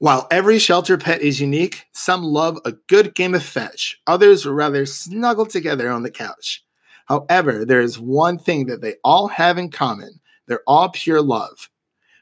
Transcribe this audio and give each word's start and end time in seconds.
While 0.00 0.26
every 0.30 0.58
shelter 0.58 0.96
pet 0.96 1.20
is 1.20 1.42
unique, 1.42 1.84
some 1.92 2.22
love 2.22 2.58
a 2.64 2.72
good 2.72 3.14
game 3.14 3.34
of 3.34 3.42
fetch. 3.42 4.00
Others 4.06 4.46
would 4.46 4.54
rather 4.54 4.86
snuggle 4.86 5.44
together 5.44 5.90
on 5.90 6.04
the 6.04 6.10
couch. 6.10 6.64
However, 7.04 7.66
there 7.66 7.82
is 7.82 8.00
one 8.00 8.38
thing 8.38 8.64
that 8.68 8.80
they 8.80 8.94
all 9.04 9.28
have 9.28 9.58
in 9.58 9.70
common. 9.70 10.18
They're 10.46 10.62
all 10.66 10.88
pure 10.88 11.20
love. 11.20 11.68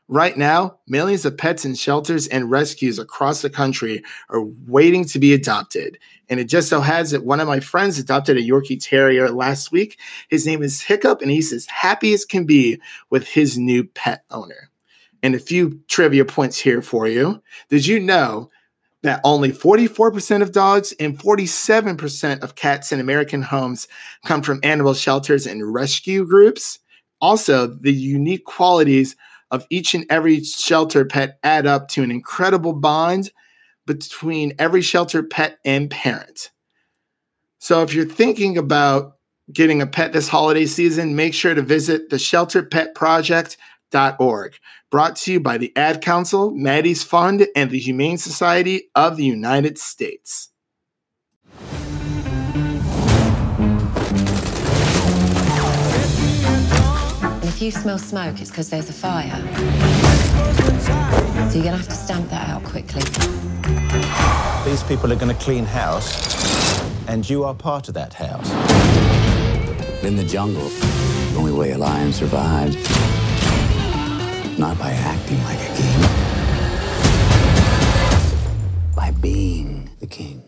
Right 0.08 0.36
now, 0.36 0.80
millions 0.88 1.24
of 1.24 1.38
pets 1.38 1.64
in 1.64 1.76
shelters 1.76 2.26
and 2.26 2.50
rescues 2.50 2.98
across 2.98 3.42
the 3.42 3.50
country 3.50 4.02
are 4.28 4.42
waiting 4.66 5.04
to 5.04 5.20
be 5.20 5.32
adopted. 5.32 5.98
And 6.28 6.40
it 6.40 6.46
just 6.46 6.68
so 6.68 6.80
has 6.80 7.12
that 7.12 7.24
one 7.24 7.38
of 7.38 7.46
my 7.46 7.60
friends 7.60 7.96
adopted 8.00 8.38
a 8.38 8.42
Yorkie 8.42 8.82
Terrier 8.82 9.30
last 9.30 9.70
week. 9.70 10.00
His 10.30 10.44
name 10.44 10.64
is 10.64 10.82
Hiccup, 10.82 11.22
and 11.22 11.30
he's 11.30 11.52
as 11.52 11.66
happy 11.66 12.12
as 12.12 12.24
can 12.24 12.44
be 12.44 12.80
with 13.08 13.28
his 13.28 13.56
new 13.56 13.84
pet 13.84 14.24
owner. 14.32 14.68
And 15.22 15.34
a 15.34 15.38
few 15.38 15.80
trivia 15.88 16.24
points 16.24 16.58
here 16.58 16.82
for 16.82 17.08
you. 17.08 17.42
Did 17.68 17.86
you 17.86 18.00
know 18.00 18.50
that 19.02 19.20
only 19.24 19.50
44% 19.50 20.42
of 20.42 20.52
dogs 20.52 20.92
and 20.98 21.18
47% 21.18 22.42
of 22.42 22.54
cats 22.54 22.92
in 22.92 23.00
American 23.00 23.42
homes 23.42 23.88
come 24.24 24.42
from 24.42 24.60
animal 24.62 24.94
shelters 24.94 25.46
and 25.46 25.72
rescue 25.72 26.24
groups? 26.24 26.78
Also, 27.20 27.66
the 27.66 27.92
unique 27.92 28.44
qualities 28.44 29.16
of 29.50 29.66
each 29.70 29.94
and 29.94 30.04
every 30.10 30.44
shelter 30.44 31.04
pet 31.04 31.38
add 31.42 31.66
up 31.66 31.88
to 31.88 32.02
an 32.02 32.10
incredible 32.10 32.72
bond 32.72 33.30
between 33.86 34.52
every 34.58 34.82
shelter 34.82 35.22
pet 35.22 35.58
and 35.64 35.90
parent. 35.90 36.50
So, 37.58 37.82
if 37.82 37.94
you're 37.94 38.04
thinking 38.04 38.56
about 38.56 39.16
getting 39.52 39.82
a 39.82 39.86
pet 39.86 40.12
this 40.12 40.28
holiday 40.28 40.66
season, 40.66 41.16
make 41.16 41.34
sure 41.34 41.54
to 41.54 41.62
visit 41.62 42.10
the 42.10 42.16
shelterpetproject.org. 42.16 44.58
Brought 44.90 45.16
to 45.16 45.32
you 45.32 45.38
by 45.38 45.58
the 45.58 45.70
Ad 45.76 46.00
Council, 46.00 46.50
Maddie's 46.50 47.04
Fund, 47.04 47.46
and 47.54 47.70
the 47.70 47.78
Humane 47.78 48.16
Society 48.16 48.88
of 48.94 49.18
the 49.18 49.24
United 49.24 49.76
States. 49.76 50.48
If 57.42 57.60
you 57.60 57.70
smell 57.70 57.98
smoke, 57.98 58.40
it's 58.40 58.48
because 58.48 58.70
there's 58.70 58.88
a 58.88 58.94
fire. 58.94 59.36
So 61.50 61.56
you're 61.56 61.64
gonna 61.64 61.76
have 61.76 61.88
to 61.88 61.94
stamp 61.94 62.30
that 62.30 62.48
out 62.48 62.64
quickly. 62.64 63.02
These 64.64 64.82
people 64.84 65.12
are 65.12 65.16
going 65.16 65.36
to 65.36 65.42
clean 65.44 65.66
house, 65.66 66.82
and 67.06 67.28
you 67.28 67.44
are 67.44 67.54
part 67.54 67.88
of 67.88 67.94
that 67.94 68.14
house. 68.14 68.50
In 70.02 70.16
the 70.16 70.24
jungle, 70.24 70.68
the 70.70 71.34
only 71.36 71.52
way 71.52 71.72
a 71.72 71.78
lion 71.78 72.14
survives, 72.14 72.76
not 74.58 74.76
by 74.76 74.90
acting 74.90 75.40
like 75.44 75.60
a 75.60 75.76
king, 75.76 76.00
by 78.96 79.12
being 79.20 79.88
the 80.00 80.06
king. 80.06 80.42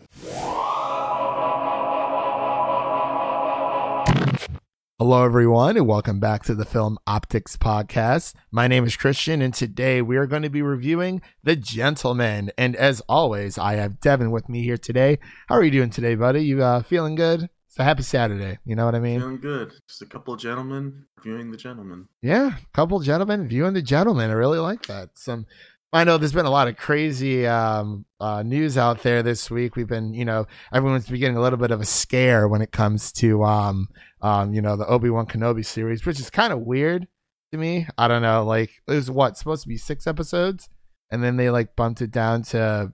Hello, 4.99 5.23
everyone, 5.23 5.77
and 5.77 5.87
welcome 5.87 6.19
back 6.19 6.43
to 6.43 6.53
the 6.53 6.65
Film 6.65 6.99
Optix 7.07 7.55
Podcast. 7.57 8.33
My 8.51 8.67
name 8.67 8.83
is 8.83 8.97
Christian, 8.97 9.41
and 9.41 9.53
today 9.53 10.01
we 10.01 10.17
are 10.17 10.27
going 10.27 10.43
to 10.43 10.49
be 10.49 10.61
reviewing 10.61 11.21
The 11.43 11.55
Gentlemen. 11.55 12.51
And 12.57 12.75
as 12.75 13.01
always, 13.07 13.57
I 13.57 13.75
have 13.75 14.01
Devin 14.01 14.29
with 14.29 14.49
me 14.49 14.61
here 14.61 14.77
today. 14.77 15.19
How 15.47 15.55
are 15.55 15.63
you 15.63 15.71
doing 15.71 15.89
today, 15.89 16.15
buddy? 16.15 16.43
You 16.43 16.61
uh, 16.61 16.83
feeling 16.83 17.15
good? 17.15 17.49
It's 17.71 17.79
a 17.79 17.85
happy 17.85 18.03
Saturday. 18.03 18.59
You 18.65 18.75
know 18.75 18.83
what 18.83 18.95
I 18.95 18.99
mean? 18.99 19.21
Feeling 19.21 19.39
good. 19.39 19.71
Just 19.87 20.01
a 20.01 20.05
couple 20.05 20.33
of 20.33 20.41
gentlemen 20.41 21.05
viewing 21.23 21.51
the 21.51 21.57
gentlemen. 21.57 22.09
Yeah, 22.21 22.57
couple 22.73 22.99
gentlemen 22.99 23.47
viewing 23.47 23.73
The 23.73 23.81
Gentlemen. 23.81 24.29
I 24.29 24.33
really 24.33 24.59
like 24.59 24.87
that. 24.87 25.17
Some 25.17 25.45
I 25.93 26.03
know 26.03 26.17
there's 26.17 26.33
been 26.33 26.45
a 26.45 26.51
lot 26.51 26.67
of 26.67 26.75
crazy 26.75 27.47
um, 27.47 28.03
uh, 28.19 28.43
news 28.43 28.77
out 28.77 29.03
there 29.03 29.23
this 29.23 29.49
week. 29.49 29.77
We've 29.77 29.87
been, 29.87 30.13
you 30.13 30.25
know, 30.25 30.47
everyone's 30.73 31.07
been 31.07 31.21
getting 31.21 31.37
a 31.37 31.41
little 31.41 31.57
bit 31.57 31.71
of 31.71 31.79
a 31.79 31.85
scare 31.85 32.49
when 32.49 32.61
it 32.61 32.73
comes 32.73 33.13
to, 33.13 33.41
um, 33.45 33.87
um, 34.21 34.53
you 34.53 34.61
know, 34.61 34.75
the 34.75 34.87
Obi 34.87 35.09
Wan 35.09 35.25
Kenobi 35.25 35.65
series, 35.65 36.05
which 36.05 36.19
is 36.19 36.29
kind 36.29 36.51
of 36.51 36.59
weird 36.59 37.07
to 37.53 37.57
me. 37.57 37.87
I 37.97 38.09
don't 38.09 38.21
know, 38.21 38.43
like 38.43 38.81
it 38.85 38.91
was 38.91 39.09
what 39.09 39.37
supposed 39.37 39.63
to 39.63 39.69
be 39.69 39.77
six 39.77 40.07
episodes, 40.07 40.67
and 41.09 41.23
then 41.23 41.37
they 41.37 41.49
like 41.49 41.77
bumped 41.77 42.01
it 42.01 42.11
down 42.11 42.41
to 42.43 42.91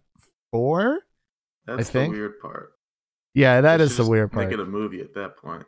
four. 0.52 1.00
That's 1.66 1.90
I 1.90 1.92
think. 1.92 2.14
the 2.14 2.20
weird 2.20 2.40
part. 2.40 2.77
Yeah, 3.38 3.62
that 3.62 3.80
is 3.80 3.90
They 3.90 3.92
is 3.92 3.96
should 3.98 4.06
the 4.06 4.10
weird 4.10 4.32
part. 4.32 4.48
Make 4.48 4.54
it 4.56 4.60
a 4.60 4.66
movie 4.66 5.00
at 5.00 5.14
that 5.14 5.38
point. 5.38 5.64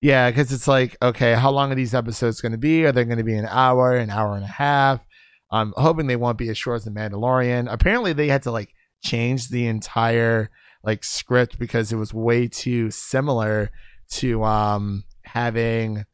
Yeah, 0.00 0.30
because 0.30 0.52
it's 0.52 0.68
like, 0.68 0.96
okay, 1.02 1.34
how 1.34 1.50
long 1.50 1.72
are 1.72 1.74
these 1.74 1.92
episodes 1.92 2.40
going 2.40 2.52
to 2.52 2.58
be? 2.58 2.86
Are 2.86 2.92
they 2.92 3.04
going 3.04 3.18
to 3.18 3.24
be 3.24 3.34
an 3.34 3.48
hour, 3.50 3.96
an 3.96 4.10
hour 4.10 4.36
and 4.36 4.44
a 4.44 4.48
half? 4.48 5.04
I'm 5.50 5.74
hoping 5.76 6.06
they 6.06 6.14
won't 6.14 6.38
be 6.38 6.48
as 6.50 6.56
short 6.56 6.76
as 6.76 6.84
the 6.84 6.92
Mandalorian. 6.92 7.66
Apparently, 7.68 8.12
they 8.12 8.28
had 8.28 8.44
to 8.44 8.52
like 8.52 8.72
change 9.02 9.48
the 9.48 9.66
entire 9.66 10.50
like 10.84 11.02
script 11.02 11.58
because 11.58 11.92
it 11.92 11.96
was 11.96 12.14
way 12.14 12.46
too 12.46 12.92
similar 12.92 13.72
to 14.10 14.44
um 14.44 15.02
having 15.24 16.04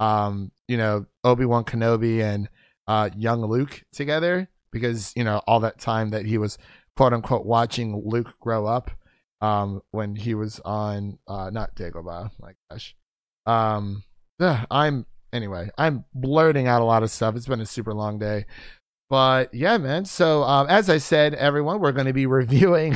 um 0.00 0.52
you 0.68 0.76
know 0.76 1.06
Obi 1.24 1.46
Wan 1.46 1.64
Kenobi 1.64 2.22
and 2.22 2.48
uh 2.86 3.08
young 3.16 3.40
Luke 3.40 3.82
together 3.92 4.48
because 4.70 5.12
you 5.16 5.24
know 5.24 5.40
all 5.46 5.60
that 5.60 5.78
time 5.78 6.10
that 6.10 6.26
he 6.26 6.36
was 6.36 6.58
quote 6.94 7.14
unquote 7.14 7.46
watching 7.46 8.02
Luke 8.04 8.34
grow 8.38 8.66
up 8.66 8.90
um 9.42 9.82
when 9.90 10.16
he 10.16 10.34
was 10.34 10.60
on 10.60 11.18
uh 11.28 11.50
not 11.50 11.74
Dagobah 11.74 12.30
my 12.40 12.52
gosh. 12.70 12.96
Um 13.44 14.04
ugh, 14.40 14.66
I'm 14.70 15.06
anyway 15.32 15.70
i'm 15.78 16.04
blurting 16.14 16.66
out 16.66 16.82
a 16.82 16.84
lot 16.84 17.02
of 17.02 17.10
stuff. 17.10 17.36
It's 17.36 17.46
been 17.46 17.60
a 17.60 17.66
super 17.66 17.92
long 17.92 18.18
day 18.18 18.46
but 19.12 19.52
yeah 19.52 19.76
man. 19.76 20.06
So 20.06 20.42
um, 20.42 20.66
as 20.70 20.88
i 20.88 20.96
said 20.96 21.34
everyone 21.34 21.80
we're 21.80 21.92
going 21.92 22.06
to 22.06 22.14
be 22.14 22.24
reviewing 22.40 22.92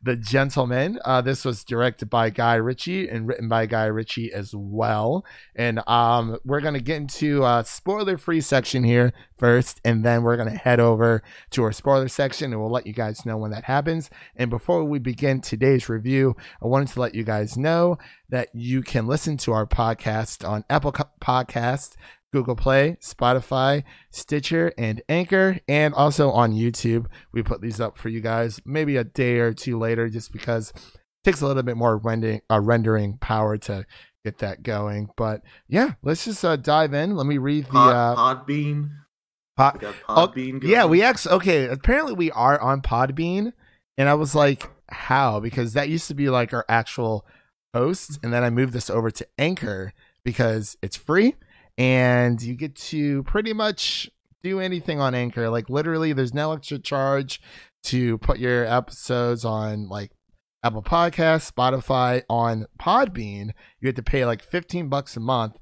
the 0.00 0.16
gentlemen. 0.16 1.00
Uh, 1.04 1.22
this 1.22 1.44
was 1.44 1.64
directed 1.64 2.08
by 2.08 2.30
guy 2.30 2.54
ritchie 2.54 3.08
and 3.08 3.26
written 3.26 3.48
by 3.48 3.66
guy 3.66 3.86
ritchie 3.86 4.32
as 4.32 4.54
well. 4.54 5.24
And 5.56 5.82
um, 5.88 6.38
we're 6.44 6.60
going 6.60 6.74
to 6.74 6.80
get 6.80 6.98
into 6.98 7.44
a 7.44 7.64
spoiler 7.66 8.16
free 8.16 8.40
section 8.42 8.84
here 8.84 9.12
first 9.36 9.80
and 9.84 10.04
then 10.04 10.22
we're 10.22 10.36
going 10.36 10.52
to 10.52 10.56
head 10.56 10.78
over 10.78 11.20
to 11.50 11.64
our 11.64 11.72
spoiler 11.72 12.06
section 12.06 12.52
and 12.52 12.62
we'll 12.62 12.70
let 12.70 12.86
you 12.86 12.92
guys 12.92 13.26
know 13.26 13.36
when 13.36 13.50
that 13.50 13.64
happens. 13.64 14.10
And 14.36 14.50
before 14.50 14.84
we 14.84 15.00
begin 15.00 15.40
today's 15.40 15.88
review 15.88 16.36
i 16.62 16.68
wanted 16.68 16.86
to 16.92 17.00
let 17.00 17.16
you 17.16 17.24
guys 17.24 17.56
know 17.56 17.98
that 18.28 18.50
you 18.54 18.82
can 18.82 19.08
listen 19.08 19.36
to 19.38 19.52
our 19.52 19.66
podcast 19.66 20.48
on 20.48 20.64
Apple 20.70 20.92
Podcast, 21.20 21.96
Google 22.34 22.56
Play, 22.56 22.96
Spotify, 23.00 23.84
Stitcher, 24.10 24.72
and 24.76 25.00
Anchor, 25.08 25.60
and 25.68 25.94
also 25.94 26.30
on 26.32 26.52
YouTube. 26.52 27.06
We 27.32 27.44
put 27.44 27.60
these 27.60 27.80
up 27.80 27.96
for 27.96 28.08
you 28.08 28.20
guys 28.20 28.60
maybe 28.66 28.96
a 28.96 29.04
day 29.04 29.38
or 29.38 29.52
two 29.52 29.78
later, 29.78 30.08
just 30.08 30.32
because 30.32 30.70
it 30.70 30.82
takes 31.22 31.40
a 31.42 31.46
little 31.46 31.62
bit 31.62 31.76
more 31.76 31.96
rendering, 31.96 32.40
uh, 32.50 32.60
rendering 32.60 33.18
power 33.18 33.56
to 33.58 33.86
get 34.24 34.38
that 34.38 34.64
going. 34.64 35.10
But 35.16 35.42
yeah, 35.68 35.92
let's 36.02 36.24
just 36.24 36.44
uh, 36.44 36.56
dive 36.56 36.92
in. 36.92 37.14
Let 37.14 37.26
me 37.26 37.38
read 37.38 37.66
the 37.66 37.70
Pod, 37.70 37.94
uh, 37.94 38.16
Podbean. 38.44 38.90
pod- 39.56 39.84
Oh, 40.08 40.26
Podbean. 40.26 40.60
yeah, 40.64 40.86
we 40.86 41.02
actually 41.02 41.36
okay. 41.36 41.68
Apparently, 41.68 42.14
we 42.14 42.32
are 42.32 42.60
on 42.60 42.82
Podbean, 42.82 43.52
and 43.96 44.08
I 44.08 44.14
was 44.14 44.34
like, 44.34 44.68
"How?" 44.90 45.38
Because 45.38 45.74
that 45.74 45.88
used 45.88 46.08
to 46.08 46.14
be 46.14 46.30
like 46.30 46.52
our 46.52 46.64
actual 46.68 47.24
host, 47.74 48.18
and 48.24 48.32
then 48.32 48.42
I 48.42 48.50
moved 48.50 48.72
this 48.72 48.90
over 48.90 49.12
to 49.12 49.26
Anchor 49.38 49.92
because 50.24 50.76
it's 50.82 50.96
free, 50.96 51.34
and 51.78 52.40
you 52.40 52.54
get 52.54 52.76
to 52.76 53.22
pretty 53.24 53.52
much 53.52 54.10
do 54.42 54.60
anything 54.60 55.00
on 55.00 55.14
Anchor. 55.14 55.48
Like 55.48 55.68
literally, 55.70 56.12
there's 56.12 56.34
no 56.34 56.52
extra 56.52 56.78
charge 56.78 57.40
to 57.84 58.18
put 58.18 58.38
your 58.38 58.64
episodes 58.64 59.44
on 59.44 59.88
like 59.88 60.12
Apple 60.62 60.82
Podcasts, 60.82 61.52
Spotify, 61.52 62.22
on 62.28 62.66
Podbean. 62.80 63.50
You 63.80 63.88
have 63.88 63.96
to 63.96 64.02
pay 64.02 64.24
like 64.24 64.42
15 64.42 64.88
bucks 64.88 65.16
a 65.16 65.20
month, 65.20 65.58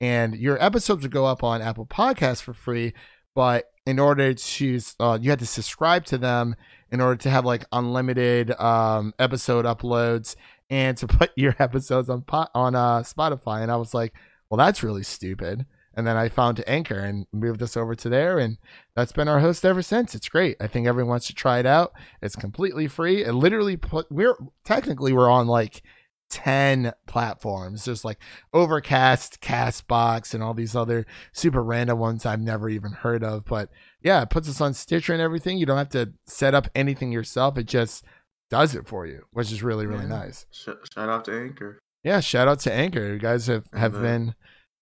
and 0.00 0.36
your 0.36 0.62
episodes 0.62 1.02
would 1.02 1.12
go 1.12 1.26
up 1.26 1.42
on 1.42 1.62
Apple 1.62 1.86
Podcasts 1.86 2.42
for 2.42 2.54
free 2.54 2.92
but 3.36 3.66
in 3.84 4.00
order 4.00 4.34
to 4.34 4.80
uh, 4.98 5.16
you 5.20 5.30
had 5.30 5.38
to 5.38 5.46
subscribe 5.46 6.04
to 6.06 6.18
them 6.18 6.56
in 6.90 7.00
order 7.00 7.16
to 7.16 7.30
have 7.30 7.44
like 7.44 7.64
unlimited 7.70 8.50
um 8.58 9.14
episode 9.20 9.64
uploads 9.64 10.34
and 10.70 10.96
to 10.96 11.06
put 11.06 11.30
your 11.36 11.54
episodes 11.60 12.10
on 12.10 12.22
po- 12.22 12.48
on 12.52 12.74
uh 12.74 13.00
spotify 13.02 13.62
and 13.62 13.70
i 13.70 13.76
was 13.76 13.94
like 13.94 14.12
well 14.50 14.58
that's 14.58 14.82
really 14.82 15.02
stupid 15.02 15.66
and 15.94 16.06
then 16.06 16.16
i 16.16 16.28
found 16.28 16.62
anchor 16.66 16.98
and 16.98 17.26
moved 17.32 17.62
us 17.62 17.76
over 17.76 17.94
to 17.94 18.08
there 18.08 18.38
and 18.38 18.58
that's 18.94 19.12
been 19.12 19.28
our 19.28 19.40
host 19.40 19.64
ever 19.64 19.82
since 19.82 20.14
it's 20.14 20.28
great 20.28 20.56
i 20.60 20.66
think 20.66 20.86
everyone 20.86 21.20
should 21.20 21.36
try 21.36 21.58
it 21.58 21.66
out 21.66 21.92
it's 22.22 22.36
completely 22.36 22.86
free 22.86 23.24
it 23.24 23.32
literally 23.32 23.76
put 23.76 24.06
we're 24.10 24.36
technically 24.64 25.12
we're 25.12 25.30
on 25.30 25.46
like 25.46 25.82
10 26.28 26.92
platforms 27.06 27.84
there's 27.84 28.04
like 28.04 28.18
overcast 28.52 29.40
castbox 29.40 30.34
and 30.34 30.42
all 30.42 30.54
these 30.54 30.74
other 30.74 31.06
super 31.32 31.62
random 31.62 31.98
ones 32.00 32.26
I've 32.26 32.40
never 32.40 32.68
even 32.68 32.90
heard 32.90 33.22
of. 33.22 33.44
But 33.44 33.70
yeah, 34.02 34.22
it 34.22 34.30
puts 34.30 34.48
us 34.48 34.60
on 34.60 34.74
Stitcher 34.74 35.12
and 35.12 35.22
everything. 35.22 35.56
You 35.56 35.66
don't 35.66 35.78
have 35.78 35.88
to 35.90 36.14
set 36.26 36.52
up 36.52 36.66
anything 36.74 37.12
yourself. 37.12 37.56
It 37.56 37.66
just 37.66 38.04
does 38.50 38.74
it 38.74 38.88
for 38.88 39.06
you, 39.06 39.22
which 39.30 39.52
is 39.52 39.62
really, 39.62 39.86
really 39.86 40.02
Yeah. 40.02 40.18
nice. 40.18 40.46
Sh- 40.50 40.70
shout 40.92 41.08
out 41.08 41.24
to 41.26 41.32
Anchor. 41.40 41.78
Yeah, 42.06 42.20
shout 42.20 42.46
out 42.46 42.60
to 42.60 42.72
Anchor. 42.72 43.14
You 43.14 43.18
guys 43.18 43.48
have, 43.48 43.66
have 43.72 43.94
Mhm. 43.94 44.00
been 44.02 44.34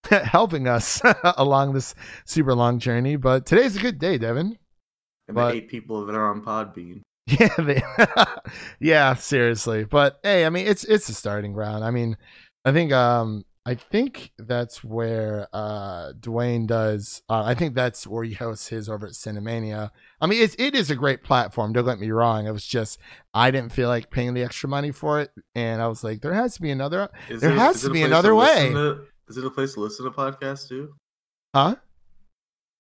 helping 0.25 0.69
us 0.69 1.01
along 1.39 1.73
this 1.73 1.95
super 2.27 2.55
long 2.55 2.79
journey. 2.79 3.17
But 3.17 3.47
today's 3.47 3.77
a 3.77 3.81
good 3.81 3.99
day, 3.99 4.19
Devin. 4.19 4.59
And 5.29 5.35
But- 5.35 5.53
the 5.53 5.57
eight 5.57 5.69
people 5.71 6.05
that 6.05 6.15
are 6.15 6.31
on 6.31 6.43
Podbean. 6.45 7.01
Yeah, 7.27 7.49
they, 7.57 7.83
yeah, 8.81 9.15
seriously. 9.15 9.85
But 9.85 10.21
hey, 10.23 10.45
I 10.45 10.51
mean, 10.51 10.67
it's 10.67 10.85
it's 10.85 11.09
a 11.09 11.15
starting 11.15 11.55
ground. 11.55 11.83
I 11.83 11.91
mean, 11.91 12.19
I 12.67 12.73
think 12.73 12.93
um 12.93 13.47
I 13.67 13.75
think 13.75 14.33
that's 14.39 14.85
where 14.85 15.49
uh 15.53 16.13
Dwayne 16.21 16.67
does. 16.67 17.23
Uh, 17.31 17.43
I 17.45 17.55
think 17.55 17.75
that's 17.75 18.07
where 18.07 18.23
he 18.23 18.35
hosts 18.35 18.69
his 18.69 18.91
over 18.91 19.07
at 19.07 19.13
Cinemania. 19.15 19.91
I 20.21 20.27
mean, 20.27 20.43
it's 20.43 20.55
it 20.59 20.75
is 20.75 20.91
a 20.91 20.95
great 20.97 21.23
platform. 21.23 21.73
Don't 21.73 21.87
get 21.87 21.99
me 21.99 22.11
wrong. 22.11 22.47
It 22.47 22.51
was 22.53 22.67
just 22.67 22.99
I 23.33 23.51
didn't 23.51 23.73
feel 23.73 23.89
like 23.89 24.11
paying 24.11 24.35
the 24.35 24.43
extra 24.43 24.69
money 24.69 24.91
for 24.91 25.21
it, 25.21 25.31
and 25.55 25.81
I 25.81 25.89
was 25.89 26.05
like, 26.05 26.21
there 26.21 26.35
has 26.35 26.55
to 26.57 26.61
be 26.63 26.71
another, 26.71 27.09
Is 27.31 27.41
There 27.41 27.53
it- 27.53 27.59
has 27.59 27.81
to 27.83 27.91
be 27.91 28.03
another 28.03 28.35
listen 28.35 28.75
way. 28.75 28.81
to- 28.81 29.05
is 29.29 29.39
it 29.39 29.45
a 29.47 29.51
place 29.51 29.73
to 29.75 29.81
listen 29.81 30.05
to 30.05 30.11
podcasts 30.11 30.69
too? 30.69 30.95
huh? 31.55 31.77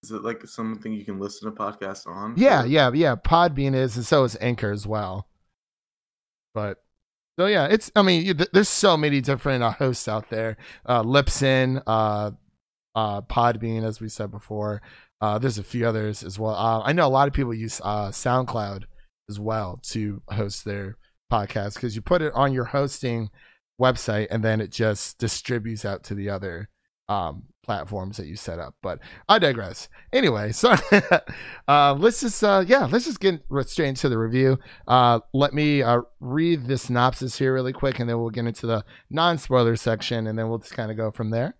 Is 0.02 0.10
it 0.10 0.22
like 0.22 0.46
something 0.46 0.92
you 0.92 1.06
can 1.06 1.18
listen 1.18 1.50
to 1.50 1.58
podcasts 1.58 2.06
on? 2.06 2.34
Yeah, 2.36 2.64
Or- 2.64 2.66
yeah, 2.66 2.90
yeah. 2.92 3.16
Podbean 3.16 3.74
is, 3.74 3.96
and 3.96 4.04
so 4.04 4.24
is 4.24 4.36
Anchor 4.38 4.70
as 4.70 4.86
well. 4.86 5.26
But 6.52 6.83
so 7.38 7.46
yeah, 7.46 7.66
it's. 7.66 7.90
I 7.96 8.02
mean, 8.02 8.36
th- 8.36 8.50
there's 8.52 8.68
so 8.68 8.96
many 8.96 9.20
different 9.20 9.62
uh, 9.62 9.72
hosts 9.72 10.08
out 10.08 10.30
there. 10.30 10.56
Uh, 10.86 11.02
Libsyn, 11.02 11.82
uh, 11.86 12.30
uh, 12.94 13.20
Podbean, 13.22 13.84
as 13.84 14.00
we 14.00 14.08
said 14.08 14.30
before. 14.30 14.82
Uh, 15.20 15.38
there's 15.38 15.58
a 15.58 15.64
few 15.64 15.86
others 15.86 16.22
as 16.22 16.38
well. 16.38 16.54
Uh, 16.54 16.82
I 16.82 16.92
know 16.92 17.06
a 17.06 17.08
lot 17.08 17.28
of 17.28 17.34
people 17.34 17.54
use 17.54 17.80
uh, 17.82 18.08
SoundCloud 18.08 18.84
as 19.28 19.40
well 19.40 19.80
to 19.84 20.20
host 20.28 20.64
their 20.64 20.96
podcast 21.32 21.74
because 21.74 21.96
you 21.96 22.02
put 22.02 22.20
it 22.20 22.32
on 22.34 22.52
your 22.52 22.64
hosting 22.64 23.30
website 23.80 24.26
and 24.30 24.44
then 24.44 24.60
it 24.60 24.70
just 24.70 25.18
distributes 25.18 25.84
out 25.84 26.04
to 26.04 26.14
the 26.14 26.28
other 26.28 26.68
um, 27.08 27.44
platforms 27.62 28.16
that 28.16 28.26
you 28.26 28.36
set 28.36 28.58
up. 28.58 28.74
But 28.82 29.00
I 29.28 29.38
digress. 29.38 29.88
Anyway, 30.12 30.52
so 30.52 30.74
uh, 31.68 31.94
let's 31.94 32.20
just 32.20 32.42
uh, 32.44 32.64
yeah, 32.66 32.86
let's 32.86 33.06
just 33.06 33.20
get 33.20 33.42
straight 33.66 33.88
into 33.88 34.08
the 34.08 34.18
review. 34.18 34.58
Uh, 34.86 35.20
let 35.32 35.54
me 35.54 35.82
uh, 35.82 36.02
read 36.20 36.66
the 36.66 36.78
synopsis 36.78 37.38
here 37.38 37.54
really 37.54 37.72
quick, 37.72 37.98
and 37.98 38.08
then 38.08 38.18
we'll 38.18 38.30
get 38.30 38.46
into 38.46 38.66
the 38.66 38.84
non-spoiler 39.10 39.76
section, 39.76 40.26
and 40.26 40.38
then 40.38 40.48
we'll 40.48 40.58
just 40.58 40.74
kind 40.74 40.90
of 40.90 40.96
go 40.96 41.10
from 41.10 41.30
there. 41.30 41.54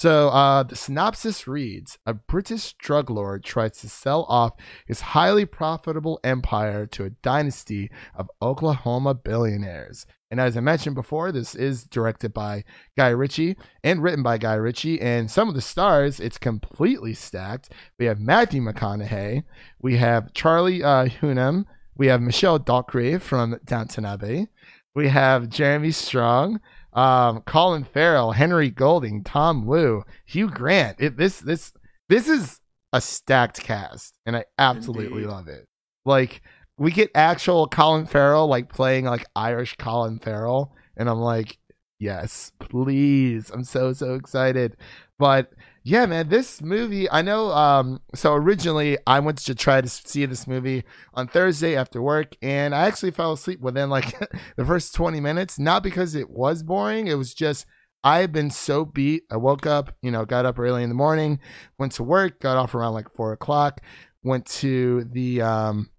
So 0.00 0.30
uh, 0.30 0.62
the 0.62 0.76
synopsis 0.76 1.46
reads: 1.46 1.98
A 2.06 2.14
British 2.14 2.72
drug 2.78 3.10
lord 3.10 3.44
tries 3.44 3.72
to 3.80 3.88
sell 3.90 4.24
off 4.30 4.54
his 4.86 5.02
highly 5.02 5.44
profitable 5.44 6.18
empire 6.24 6.86
to 6.86 7.04
a 7.04 7.10
dynasty 7.10 7.90
of 8.14 8.30
Oklahoma 8.40 9.12
billionaires. 9.12 10.06
And 10.30 10.40
as 10.40 10.56
I 10.56 10.60
mentioned 10.60 10.94
before, 10.94 11.32
this 11.32 11.54
is 11.54 11.84
directed 11.84 12.32
by 12.32 12.64
Guy 12.96 13.10
Ritchie 13.10 13.58
and 13.84 14.02
written 14.02 14.22
by 14.22 14.38
Guy 14.38 14.54
Ritchie. 14.54 15.02
And 15.02 15.30
some 15.30 15.50
of 15.50 15.54
the 15.54 15.60
stars, 15.60 16.18
it's 16.18 16.38
completely 16.38 17.12
stacked. 17.12 17.70
We 17.98 18.06
have 18.06 18.18
Matthew 18.18 18.62
McConaughey, 18.62 19.44
we 19.82 19.98
have 19.98 20.32
Charlie 20.32 20.82
uh, 20.82 21.08
Hunnam, 21.08 21.66
we 21.94 22.06
have 22.06 22.22
Michelle 22.22 22.58
Dockery 22.58 23.18
from 23.18 23.60
Downton 23.66 24.06
Abbey, 24.06 24.46
we 24.94 25.08
have 25.08 25.50
Jeremy 25.50 25.90
Strong, 25.90 26.58
um, 26.92 27.42
Colin 27.42 27.84
Farrell, 27.84 28.32
Henry 28.32 28.70
Golding, 28.70 29.22
Tom 29.22 29.66
Wu, 29.66 30.02
Hugh 30.26 30.50
Grant. 30.50 31.00
It, 31.00 31.16
this 31.16 31.40
this 31.40 31.72
this 32.08 32.28
is 32.28 32.60
a 32.92 33.00
stacked 33.00 33.60
cast, 33.62 34.18
and 34.26 34.36
I 34.36 34.44
absolutely 34.58 35.22
Indeed. 35.22 35.32
love 35.32 35.48
it. 35.48 35.66
Like 36.04 36.42
we 36.76 36.90
get 36.90 37.10
actual 37.14 37.68
Colin 37.68 38.06
Farrell 38.06 38.46
like 38.46 38.72
playing 38.72 39.04
like 39.04 39.26
Irish 39.36 39.76
Colin 39.76 40.18
Farrell, 40.18 40.74
and 40.96 41.08
I'm 41.08 41.20
like, 41.20 41.58
yes, 41.98 42.52
please. 42.58 43.50
I'm 43.50 43.64
so 43.64 43.92
so 43.92 44.14
excited. 44.14 44.76
But 45.18 45.52
yeah, 45.82 46.04
man, 46.04 46.28
this 46.28 46.60
movie, 46.60 47.10
I 47.10 47.22
know 47.22 47.50
um 47.52 48.00
so 48.14 48.34
originally 48.34 48.98
I 49.06 49.20
went 49.20 49.38
to 49.38 49.54
try 49.54 49.80
to 49.80 49.88
see 49.88 50.26
this 50.26 50.46
movie 50.46 50.84
on 51.14 51.26
Thursday 51.26 51.74
after 51.76 52.02
work 52.02 52.36
and 52.42 52.74
I 52.74 52.86
actually 52.86 53.12
fell 53.12 53.32
asleep 53.32 53.60
within 53.60 53.88
like 53.88 54.18
the 54.56 54.64
first 54.64 54.94
20 54.94 55.20
minutes, 55.20 55.58
not 55.58 55.82
because 55.82 56.14
it 56.14 56.28
was 56.30 56.62
boring, 56.62 57.06
it 57.06 57.14
was 57.14 57.32
just 57.32 57.66
I 58.02 58.18
had 58.18 58.32
been 58.32 58.50
so 58.50 58.84
beat. 58.84 59.24
I 59.30 59.36
woke 59.36 59.66
up, 59.66 59.94
you 60.02 60.10
know, 60.10 60.24
got 60.24 60.46
up 60.46 60.58
early 60.58 60.82
in 60.82 60.88
the 60.88 60.94
morning, 60.94 61.38
went 61.78 61.92
to 61.92 62.02
work, 62.02 62.40
got 62.40 62.56
off 62.56 62.74
around 62.74 62.94
like 62.94 63.14
four 63.14 63.32
o'clock, 63.32 63.80
went 64.22 64.46
to 64.46 65.04
the 65.04 65.40
um 65.40 65.90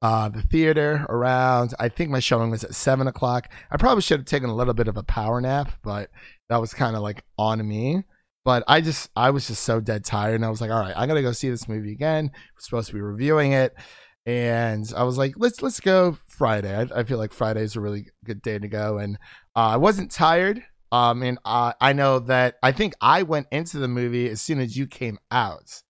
uh 0.00 0.28
the 0.28 0.42
theater 0.42 1.06
around 1.08 1.74
I 1.78 1.88
think 1.88 2.10
my 2.10 2.18
showing 2.20 2.50
was 2.50 2.62
at 2.62 2.74
seven 2.74 3.08
o'clock. 3.08 3.48
I 3.70 3.76
probably 3.78 4.02
should 4.02 4.20
have 4.20 4.26
taken 4.26 4.48
a 4.48 4.54
little 4.54 4.74
bit 4.74 4.88
of 4.88 4.96
a 4.96 5.02
power 5.02 5.40
nap, 5.40 5.72
but 5.82 6.10
that 6.48 6.60
was 6.60 6.72
kind 6.72 6.94
of 6.94 7.02
like 7.02 7.24
on 7.36 7.66
me. 7.66 8.04
But 8.44 8.64
I 8.66 8.80
just 8.80 9.08
I 9.14 9.30
was 9.30 9.46
just 9.46 9.62
so 9.62 9.80
dead 9.80 10.04
tired 10.04 10.34
and 10.34 10.44
I 10.44 10.50
was 10.50 10.60
like, 10.60 10.70
all 10.70 10.80
right, 10.80 10.96
I 10.96 11.06
gotta 11.06 11.22
go 11.22 11.32
see 11.32 11.48
this 11.50 11.68
movie 11.68 11.92
again. 11.92 12.30
We're 12.34 12.60
supposed 12.60 12.88
to 12.88 12.94
be 12.94 13.00
reviewing 13.00 13.52
it. 13.52 13.74
And 14.26 14.90
I 14.96 15.02
was 15.04 15.18
like, 15.18 15.34
let's 15.36 15.62
let's 15.62 15.80
go 15.80 16.16
Friday. 16.26 16.74
I, 16.76 17.00
I 17.00 17.04
feel 17.04 17.18
like 17.18 17.32
Friday 17.32 17.62
is 17.62 17.76
a 17.76 17.80
really 17.80 18.06
good 18.24 18.42
day 18.42 18.58
to 18.58 18.68
go. 18.68 18.98
And 18.98 19.16
uh, 19.56 19.68
I 19.70 19.76
wasn't 19.76 20.10
tired. 20.10 20.62
Um, 20.92 21.22
and 21.22 21.38
uh, 21.44 21.72
I 21.80 21.92
know 21.94 22.18
that 22.18 22.56
I 22.62 22.72
think 22.72 22.94
I 23.00 23.22
went 23.22 23.46
into 23.50 23.78
the 23.78 23.88
movie 23.88 24.28
as 24.28 24.42
soon 24.42 24.60
as 24.60 24.76
you 24.76 24.86
came 24.86 25.18
out, 25.30 25.82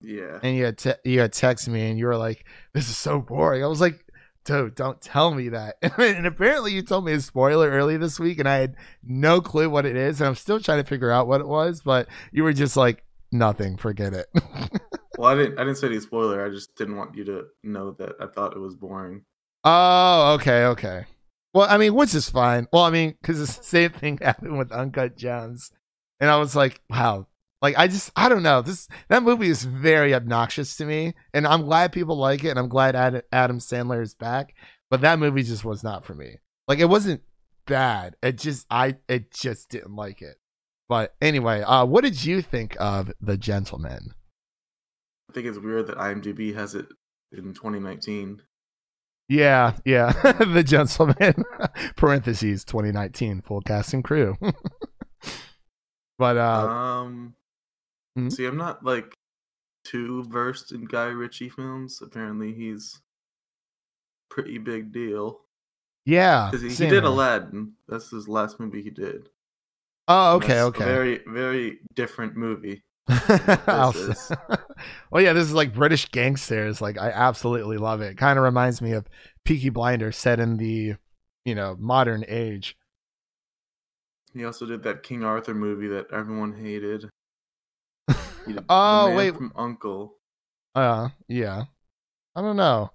Yeah. 0.00 0.38
and 0.42 0.56
you 0.56 0.64
had 0.64 0.78
te- 0.78 0.92
you 1.04 1.20
had 1.20 1.32
texted 1.32 1.68
me, 1.68 1.90
and 1.90 1.98
you 1.98 2.06
were 2.06 2.16
like, 2.16 2.46
"This 2.72 2.88
is 2.88 2.96
so 2.96 3.20
boring." 3.20 3.62
I 3.62 3.66
was 3.66 3.82
like, 3.82 4.02
"Dude, 4.46 4.74
don't 4.74 5.00
tell 5.00 5.34
me 5.34 5.50
that." 5.50 5.76
and 5.98 6.26
apparently, 6.26 6.72
you 6.72 6.82
told 6.82 7.04
me 7.04 7.12
a 7.12 7.20
spoiler 7.20 7.68
early 7.68 7.96
this 7.98 8.18
week, 8.18 8.38
and 8.38 8.48
I 8.48 8.56
had 8.56 8.76
no 9.02 9.40
clue 9.40 9.68
what 9.68 9.84
it 9.84 9.96
is, 9.96 10.20
and 10.20 10.28
I'm 10.28 10.34
still 10.34 10.60
trying 10.60 10.82
to 10.82 10.88
figure 10.88 11.10
out 11.10 11.28
what 11.28 11.40
it 11.42 11.48
was. 11.48 11.82
But 11.82 12.08
you 12.32 12.44
were 12.44 12.54
just 12.54 12.76
like, 12.76 13.04
"Nothing, 13.30 13.76
forget 13.76 14.14
it." 14.14 14.26
Well, 15.18 15.30
I 15.30 15.34
didn't. 15.34 15.58
I 15.58 15.64
didn't 15.64 15.78
say 15.78 15.86
any 15.86 16.00
spoiler. 16.00 16.44
I 16.44 16.50
just 16.50 16.76
didn't 16.76 16.96
want 16.96 17.14
you 17.16 17.24
to 17.24 17.44
know 17.62 17.92
that 17.92 18.12
I 18.20 18.26
thought 18.26 18.54
it 18.54 18.60
was 18.60 18.74
boring. 18.74 19.24
Oh, 19.64 20.34
okay, 20.34 20.64
okay. 20.66 21.06
Well, 21.54 21.66
I 21.68 21.78
mean, 21.78 21.94
which 21.94 22.14
is 22.14 22.28
fine. 22.28 22.66
Well, 22.72 22.82
I 22.82 22.90
mean, 22.90 23.14
because 23.20 23.38
the 23.38 23.46
same 23.62 23.90
thing 23.90 24.18
happened 24.18 24.58
with 24.58 24.72
Uncut 24.72 25.16
Gems, 25.16 25.70
and 26.20 26.30
I 26.30 26.36
was 26.36 26.54
like, 26.54 26.80
wow, 26.90 27.26
like 27.62 27.76
I 27.78 27.88
just, 27.88 28.10
I 28.16 28.28
don't 28.28 28.42
know. 28.42 28.62
This 28.62 28.88
that 29.08 29.22
movie 29.22 29.48
is 29.48 29.64
very 29.64 30.14
obnoxious 30.14 30.76
to 30.76 30.84
me, 30.84 31.14
and 31.32 31.46
I'm 31.46 31.62
glad 31.62 31.92
people 31.92 32.16
like 32.16 32.44
it, 32.44 32.50
and 32.50 32.58
I'm 32.58 32.68
glad 32.68 32.96
Ad- 32.96 33.24
Adam 33.32 33.58
Sandler 33.58 34.02
is 34.02 34.14
back. 34.14 34.54
But 34.90 35.00
that 35.00 35.18
movie 35.18 35.42
just 35.42 35.64
was 35.64 35.82
not 35.82 36.04
for 36.04 36.14
me. 36.14 36.36
Like 36.68 36.78
it 36.78 36.88
wasn't 36.88 37.22
bad. 37.66 38.16
It 38.22 38.38
just, 38.38 38.66
I, 38.70 38.96
it 39.08 39.32
just 39.32 39.68
didn't 39.68 39.94
like 39.94 40.22
it. 40.22 40.36
But 40.88 41.14
anyway, 41.20 41.62
uh, 41.62 41.84
what 41.84 42.04
did 42.04 42.24
you 42.24 42.40
think 42.40 42.76
of 42.78 43.12
The 43.20 43.36
Gentlemen? 43.36 44.14
I 45.28 45.32
think 45.32 45.46
it's 45.46 45.58
weird 45.58 45.88
that 45.88 45.98
IMDb 45.98 46.54
has 46.54 46.74
it 46.74 46.86
in 47.32 47.54
2019. 47.54 48.42
Yeah, 49.28 49.72
yeah. 49.84 50.12
the 50.38 50.62
Gentlemen, 50.62 51.44
parentheses, 51.96 52.64
2019, 52.64 53.42
full 53.42 53.60
cast 53.60 53.92
and 53.92 54.04
crew. 54.04 54.36
but, 56.18 56.36
uh, 56.36 56.68
um, 56.68 57.34
mhm. 58.16 58.32
see, 58.32 58.46
I'm 58.46 58.56
not 58.56 58.84
like 58.84 59.14
too 59.84 60.24
versed 60.24 60.72
in 60.72 60.84
Guy 60.84 61.06
Ritchie 61.06 61.50
films. 61.50 62.00
Apparently, 62.02 62.52
he's 62.52 63.00
pretty 64.28 64.58
big 64.58 64.92
deal 64.92 65.40
yeah. 66.06 66.48
because 66.50 66.62
he, 66.62 66.84
he 66.84 66.90
did. 66.90 67.04
Aladdin. 67.04 67.72
That's 67.88 68.10
his 68.10 68.28
last 68.28 68.58
movie 68.58 68.82
he 68.82 68.90
did. 68.90 69.28
Oh, 70.08 70.36
okay, 70.36 70.58
a 70.58 70.66
okay. 70.66 70.84
very, 70.84 71.20
very 71.26 71.78
different 71.94 72.36
movie. 72.36 72.82
I'll 73.66 73.92
this 73.92 74.30
s- 74.30 74.38
well, 75.10 75.22
yeah, 75.22 75.32
this 75.32 75.44
is 75.44 75.52
like 75.52 75.74
British 75.74 76.08
gangsters. 76.10 76.80
Like, 76.80 76.96
I 76.98 77.10
absolutely 77.10 77.76
love 77.76 78.00
it. 78.00 78.16
Kind 78.16 78.38
of 78.38 78.44
reminds 78.44 78.80
me 78.80 78.92
of 78.92 79.08
Peaky 79.44 79.70
Blinders 79.70 80.16
set 80.16 80.38
in 80.38 80.58
the, 80.58 80.94
you 81.44 81.54
know, 81.54 81.76
modern 81.78 82.24
age. 82.28 82.76
He 84.32 84.44
also 84.44 84.66
did 84.66 84.84
that 84.84 85.02
King 85.02 85.24
Arthur 85.24 85.54
movie 85.54 85.88
that 85.88 86.06
everyone 86.12 86.52
hated. 86.52 87.08
Oh, 88.68 89.14
wait. 89.14 89.34
from 89.34 89.52
Uncle. 89.56 90.14
Uh, 90.74 91.08
yeah. 91.28 91.64
I 92.34 92.42
don't 92.42 92.56
know. 92.56 92.90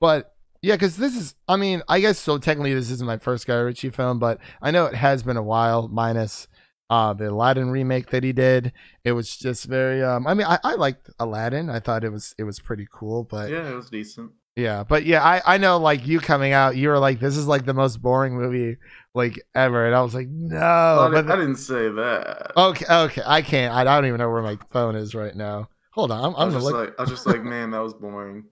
But 0.00 0.34
yeah, 0.60 0.74
because 0.74 0.96
this 0.96 1.16
is, 1.16 1.34
I 1.48 1.56
mean, 1.56 1.82
I 1.88 2.00
guess 2.00 2.18
so 2.18 2.38
technically 2.38 2.74
this 2.74 2.90
isn't 2.90 3.06
my 3.06 3.18
first 3.18 3.46
Guy 3.46 3.54
Ritchie 3.56 3.90
film, 3.90 4.18
but 4.18 4.38
I 4.60 4.70
know 4.70 4.86
it 4.86 4.94
has 4.94 5.22
been 5.22 5.36
a 5.36 5.42
while, 5.42 5.88
minus 5.88 6.46
uh, 6.90 7.14
the 7.14 7.30
Aladdin 7.30 7.70
remake 7.70 8.10
that 8.10 8.22
he 8.22 8.32
did. 8.32 8.72
It 9.04 9.12
was 9.12 9.36
just 9.36 9.64
very, 9.64 10.02
um, 10.02 10.26
I 10.26 10.34
mean, 10.34 10.46
I, 10.46 10.58
I 10.62 10.74
liked 10.74 11.08
Aladdin. 11.18 11.70
I 11.70 11.80
thought 11.80 12.04
it 12.04 12.10
was, 12.10 12.34
it 12.38 12.44
was 12.44 12.60
pretty 12.60 12.86
cool, 12.92 13.24
but 13.24 13.50
Yeah, 13.50 13.70
it 13.70 13.74
was 13.74 13.88
decent. 13.88 14.32
But 14.56 15.04
yeah, 15.06 15.22
I, 15.22 15.54
I 15.54 15.58
know 15.58 15.78
like 15.78 16.06
you 16.06 16.20
coming 16.20 16.52
out, 16.52 16.76
you 16.76 16.88
were 16.88 16.98
like, 16.98 17.20
this 17.20 17.36
is 17.36 17.46
like 17.46 17.64
the 17.64 17.74
most 17.74 18.02
boring 18.02 18.36
movie 18.36 18.76
like 19.14 19.40
ever. 19.54 19.86
And 19.86 19.94
I 19.94 20.02
was 20.02 20.14
like, 20.14 20.28
no, 20.28 20.58
I, 20.58 21.08
but 21.10 21.22
didn't, 21.22 21.30
I 21.30 21.36
didn't 21.36 21.56
say 21.56 21.88
that. 21.88 22.52
okay, 22.56 22.84
okay. 22.88 23.22
I 23.24 23.42
can't, 23.42 23.74
I 23.74 23.84
don't 23.84 24.06
even 24.06 24.18
know 24.18 24.30
where 24.30 24.42
my 24.42 24.58
phone 24.70 24.94
is 24.94 25.14
right 25.14 25.34
now. 25.34 25.68
Hold 25.92 26.10
on. 26.10 26.24
I'm, 26.24 26.34
I'm 26.36 26.52
just 26.52 26.64
look. 26.64 26.74
like, 26.74 26.94
I 26.98 27.02
was 27.02 27.10
just 27.10 27.26
like, 27.26 27.42
man, 27.42 27.70
that 27.70 27.80
was 27.82 27.94
boring. 27.94 28.44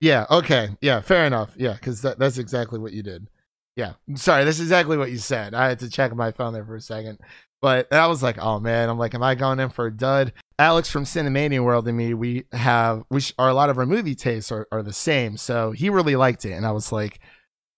Yeah. 0.00 0.26
Okay. 0.30 0.70
Yeah. 0.80 1.00
Fair 1.00 1.26
enough. 1.26 1.52
Yeah, 1.56 1.74
because 1.74 2.02
that, 2.02 2.18
that's 2.18 2.38
exactly 2.38 2.78
what 2.78 2.92
you 2.92 3.02
did. 3.02 3.28
Yeah. 3.76 3.92
Sorry, 4.14 4.44
that's 4.44 4.60
exactly 4.60 4.96
what 4.96 5.10
you 5.10 5.18
said. 5.18 5.54
I 5.54 5.68
had 5.68 5.78
to 5.80 5.90
check 5.90 6.14
my 6.14 6.32
phone 6.32 6.52
there 6.52 6.64
for 6.64 6.76
a 6.76 6.80
second, 6.80 7.18
but 7.60 7.92
I 7.92 8.06
was 8.06 8.22
like, 8.22 8.38
oh 8.38 8.58
man, 8.60 8.88
I'm 8.88 8.98
like, 8.98 9.14
am 9.14 9.22
I 9.22 9.34
going 9.34 9.60
in 9.60 9.70
for 9.70 9.86
a 9.86 9.96
dud? 9.96 10.32
Alex 10.60 10.90
from 10.90 11.04
Cinemania 11.04 11.64
World 11.64 11.88
and 11.88 11.96
me, 11.96 12.12
we 12.12 12.44
have 12.52 13.02
we 13.08 13.22
sh- 13.22 13.32
are 13.38 13.48
a 13.48 13.54
lot 13.54 13.70
of 13.70 13.78
our 13.78 13.86
movie 13.86 14.14
tastes 14.14 14.52
are, 14.52 14.68
are 14.70 14.82
the 14.82 14.92
same. 14.92 15.38
So 15.38 15.72
he 15.72 15.88
really 15.88 16.16
liked 16.16 16.44
it, 16.44 16.52
and 16.52 16.66
I 16.66 16.72
was 16.72 16.92
like, 16.92 17.18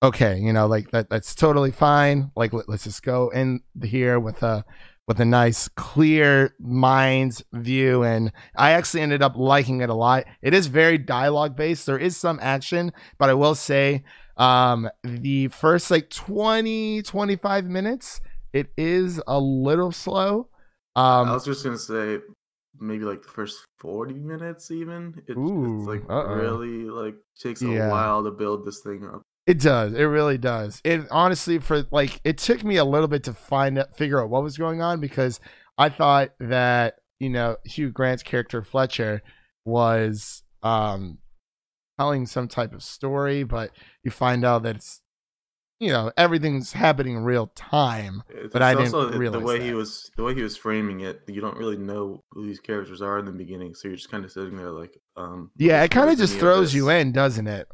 okay, 0.02 0.36
you 0.36 0.52
know, 0.52 0.66
like 0.66 0.90
that 0.90 1.08
that's 1.08 1.36
totally 1.36 1.70
fine. 1.70 2.32
Like 2.34 2.52
let, 2.52 2.68
us 2.68 2.82
just 2.82 3.04
go 3.04 3.28
in 3.28 3.60
here 3.84 4.18
with 4.18 4.42
a 4.42 4.64
with 5.06 5.20
a 5.20 5.24
nice 5.24 5.68
clear 5.68 6.56
mind 6.58 7.42
view. 7.52 8.02
And 8.02 8.32
i 8.56 8.72
actually 8.72 9.02
ended 9.02 9.22
up 9.22 9.36
liking 9.36 9.80
it 9.80 9.88
a 9.88 9.94
lot. 9.94 10.24
It 10.42 10.52
is 10.52 10.66
very 10.66 10.98
dialogue 10.98 11.54
based. 11.54 11.86
There 11.86 11.98
is 11.98 12.16
some 12.16 12.40
action 12.42 12.92
but 13.16 13.30
i 13.30 13.34
will 13.34 13.54
say 13.54 14.02
um 14.38 14.88
the 15.04 15.46
first 15.48 15.88
like 15.88 16.10
20 16.10 17.02
25 17.02 17.66
minutes 17.66 18.20
it 18.52 18.72
is 18.76 19.20
a 19.28 19.38
little 19.38 19.92
slow. 19.92 20.48
Um 20.96 21.28
I 21.28 21.32
was 21.32 21.44
just 21.44 21.62
gonna 21.62 21.78
say 21.78 22.18
maybe 22.82 23.04
like 23.04 23.22
the 23.22 23.28
first 23.28 23.64
forty 23.78 24.14
minutes 24.14 24.70
even. 24.70 25.22
It, 25.28 25.36
Ooh, 25.36 25.78
it's 25.80 25.88
like 25.88 26.02
uh-oh. 26.10 26.34
really 26.34 26.84
like 26.90 27.14
takes 27.40 27.62
a 27.62 27.68
Yeah. 27.68 27.90
while 27.90 28.24
to 28.24 28.30
build 28.30 28.66
this 28.66 28.80
thing 28.80 29.06
up. 29.06 29.22
It 29.46 29.60
does. 29.60 29.92
It 29.94 30.04
really 30.04 30.38
does. 30.38 30.80
It 30.84 31.02
honestly 31.10 31.58
for 31.58 31.84
like 31.90 32.20
it 32.24 32.38
took 32.38 32.62
me 32.64 32.76
a 32.76 32.84
little 32.84 33.08
bit 33.08 33.24
to 33.24 33.32
find 33.32 33.78
out 33.78 33.96
figure 33.96 34.22
out 34.22 34.30
what 34.30 34.42
was 34.42 34.56
going 34.56 34.80
on 34.82 35.00
because 35.00 35.40
I 35.78 35.88
thought 35.88 36.30
that, 36.38 36.94
you 37.18 37.28
know, 37.30 37.56
Hugh 37.64 37.90
Grant's 37.90 38.22
character 38.22 38.62
Fletcher 38.62 39.22
was 39.64 40.42
um 40.62 41.18
telling 41.98 42.26
some 42.26 42.48
type 42.48 42.72
of 42.72 42.82
story, 42.82 43.42
but 43.44 43.70
you 44.02 44.10
find 44.10 44.44
out 44.44 44.62
that 44.62 44.76
it's 44.76 45.01
you 45.82 45.90
know, 45.90 46.12
everything's 46.16 46.72
happening 46.72 47.16
in 47.16 47.24
real 47.24 47.48
time. 47.56 48.22
It's 48.30 48.52
But 48.52 48.62
I 48.62 48.74
didn't 48.74 48.92
the- 48.92 49.10
the 49.10 49.18
realize 49.18 49.42
way 49.42 49.60
he 49.60 49.72
was 49.74 50.10
the 50.16 50.22
way 50.22 50.34
he 50.34 50.42
was 50.42 50.56
framing 50.56 51.00
it. 51.00 51.22
You 51.26 51.40
don't 51.40 51.56
really 51.56 51.76
know 51.76 52.22
who 52.30 52.46
these 52.46 52.60
characters 52.60 53.02
are 53.02 53.18
in 53.18 53.24
the 53.24 53.32
beginning, 53.32 53.74
so 53.74 53.88
you're 53.88 53.96
just 53.96 54.10
kind 54.10 54.24
of 54.24 54.30
sitting 54.32 54.56
there 54.56 54.70
like, 54.70 54.96
um. 55.16 55.50
Yeah, 55.56 55.82
it 55.82 55.90
kind 55.90 56.08
of 56.10 56.16
just 56.18 56.38
throws 56.38 56.72
you 56.74 56.88
in, 56.88 57.12
doesn't 57.12 57.46
it? 57.46 57.68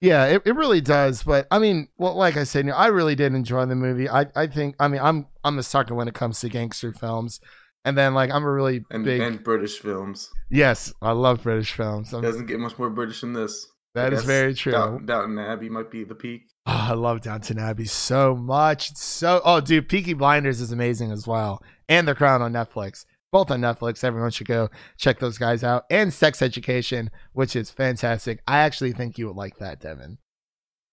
Yeah, 0.00 0.26
it, 0.26 0.42
it 0.44 0.54
really 0.54 0.80
does. 0.80 1.22
But 1.24 1.46
I 1.50 1.58
mean, 1.58 1.88
well, 1.96 2.14
like 2.14 2.36
I 2.36 2.44
said, 2.44 2.66
you 2.66 2.70
know, 2.70 2.76
I 2.76 2.86
really 2.86 3.14
did 3.16 3.34
enjoy 3.34 3.64
the 3.66 3.74
movie. 3.74 4.08
I, 4.08 4.26
I 4.36 4.46
think, 4.46 4.76
I 4.78 4.86
mean, 4.88 5.00
I'm 5.02 5.26
I'm 5.42 5.58
a 5.58 5.62
sucker 5.62 5.94
when 5.94 6.06
it 6.06 6.14
comes 6.14 6.38
to 6.40 6.48
gangster 6.48 6.92
films, 6.92 7.40
and 7.84 7.98
then 7.98 8.14
like 8.14 8.30
I'm 8.30 8.44
a 8.44 8.52
really 8.52 8.84
and 8.90 9.04
big. 9.04 9.20
and 9.20 9.42
British 9.42 9.78
films. 9.80 10.30
yes, 10.50 10.92
I 11.02 11.12
love 11.12 11.42
British 11.42 11.72
films. 11.72 12.12
I'm- 12.14 12.22
Doesn't 12.22 12.46
get 12.46 12.60
much 12.60 12.78
more 12.78 12.90
British 12.90 13.22
than 13.22 13.32
this. 13.32 13.66
That 13.98 14.12
is 14.12 14.24
very 14.24 14.54
true. 14.54 14.72
Down- 14.72 15.06
Downton 15.06 15.38
Abbey 15.38 15.68
might 15.68 15.90
be 15.90 16.04
the 16.04 16.14
peak. 16.14 16.42
Oh, 16.66 16.88
I 16.90 16.94
love 16.94 17.20
Downton 17.22 17.58
Abbey 17.58 17.86
so 17.86 18.34
much. 18.34 18.90
It's 18.90 19.02
so 19.02 19.40
oh, 19.44 19.60
dude, 19.60 19.88
Peaky 19.88 20.14
Blinders 20.14 20.60
is 20.60 20.72
amazing 20.72 21.12
as 21.12 21.26
well, 21.26 21.62
and 21.88 22.06
The 22.06 22.14
Crown 22.14 22.42
on 22.42 22.52
Netflix. 22.52 23.04
Both 23.30 23.50
on 23.50 23.60
Netflix. 23.60 24.04
Everyone 24.04 24.30
should 24.30 24.46
go 24.46 24.70
check 24.96 25.18
those 25.18 25.36
guys 25.36 25.62
out. 25.62 25.84
And 25.90 26.12
Sex 26.12 26.40
Education, 26.40 27.10
which 27.34 27.54
is 27.54 27.70
fantastic. 27.70 28.40
I 28.46 28.58
actually 28.58 28.92
think 28.92 29.18
you 29.18 29.26
would 29.26 29.36
like 29.36 29.58
that, 29.58 29.80
Devin. 29.80 30.16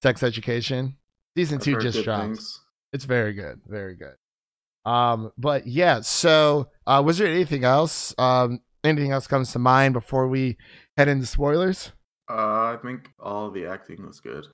Sex 0.03 0.21
Education 0.21 0.97
season 1.37 1.57
I've 1.59 1.63
two 1.63 1.79
just 1.79 2.03
dropped. 2.03 2.23
things. 2.23 2.61
It's 2.91 3.05
very 3.05 3.33
good, 3.33 3.61
very 3.65 3.95
good. 3.95 4.15
Um, 4.89 5.31
but 5.37 5.65
yeah. 5.67 6.01
So, 6.01 6.69
uh, 6.85 7.01
was 7.05 7.17
there 7.17 7.27
anything 7.27 7.63
else? 7.63 8.13
Um, 8.17 8.61
anything 8.83 9.11
else 9.11 9.27
comes 9.27 9.51
to 9.53 9.59
mind 9.59 9.93
before 9.93 10.27
we 10.27 10.57
head 10.97 11.07
into 11.07 11.25
spoilers? 11.25 11.91
Uh, 12.29 12.73
I 12.73 12.77
think 12.81 13.09
all 13.19 13.51
the 13.51 13.65
acting 13.65 14.05
was 14.05 14.19
good. 14.19 14.45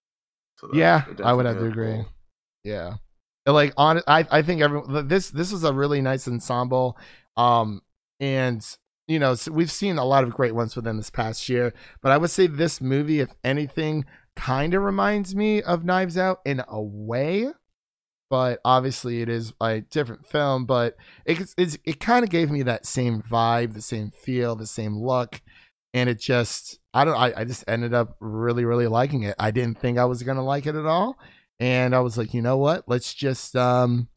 So 0.59 0.69
Yeah, 0.73 1.05
I 1.23 1.33
would 1.33 1.45
have 1.45 1.57
to 1.57 1.65
agree. 1.65 1.93
pull. 1.95 2.09
Yeah. 2.63 2.95
Like 3.47 3.73
on 3.77 4.01
I 4.07 4.27
I 4.29 4.41
think 4.43 4.61
everyone 4.61 5.07
this 5.07 5.31
this 5.31 5.51
is 5.51 5.63
a 5.63 5.73
really 5.73 6.01
nice 6.01 6.27
ensemble. 6.27 6.97
Um 7.37 7.81
and 8.19 8.63
you 9.07 9.17
know, 9.19 9.35
we've 9.49 9.71
seen 9.71 9.97
a 9.97 10.05
lot 10.05 10.23
of 10.23 10.29
great 10.31 10.53
ones 10.53 10.75
within 10.75 10.95
this 10.97 11.09
past 11.09 11.49
year, 11.49 11.73
but 12.01 12.11
I 12.11 12.17
would 12.17 12.29
say 12.29 12.47
this 12.47 12.79
movie 12.79 13.19
if 13.19 13.33
anything 13.43 14.05
kind 14.35 14.73
of 14.73 14.83
reminds 14.83 15.35
me 15.35 15.61
of 15.61 15.83
Knives 15.83 16.17
Out 16.17 16.39
in 16.45 16.61
a 16.67 16.81
way. 16.81 17.49
But 18.29 18.61
obviously 18.63 19.21
it 19.21 19.27
is 19.27 19.53
a 19.59 19.81
different 19.81 20.25
film, 20.25 20.65
but 20.65 20.95
it 21.25 21.53
it's, 21.57 21.77
it 21.83 21.99
kind 21.99 22.23
of 22.23 22.29
gave 22.29 22.51
me 22.51 22.61
that 22.63 22.85
same 22.85 23.21
vibe, 23.23 23.73
the 23.73 23.81
same 23.81 24.11
feel, 24.11 24.55
the 24.55 24.67
same 24.67 24.95
look 24.97 25.41
and 25.93 26.09
it 26.09 26.19
just 26.19 26.79
I 26.93 27.05
don't 27.05 27.15
I, 27.15 27.33
I 27.37 27.43
just 27.45 27.63
ended 27.67 27.93
up 27.93 28.15
really 28.19 28.65
really 28.65 28.87
liking 28.87 29.23
it. 29.23 29.35
I 29.39 29.51
didn't 29.51 29.79
think 29.79 29.97
I 29.97 30.05
was 30.05 30.23
gonna 30.23 30.43
like 30.43 30.65
it 30.65 30.75
at 30.75 30.85
all, 30.85 31.17
and 31.59 31.95
I 31.95 31.99
was 32.01 32.17
like, 32.17 32.33
you 32.33 32.41
know 32.41 32.57
what? 32.57 32.83
Let's 32.87 33.13
just 33.13 33.55
um 33.55 34.09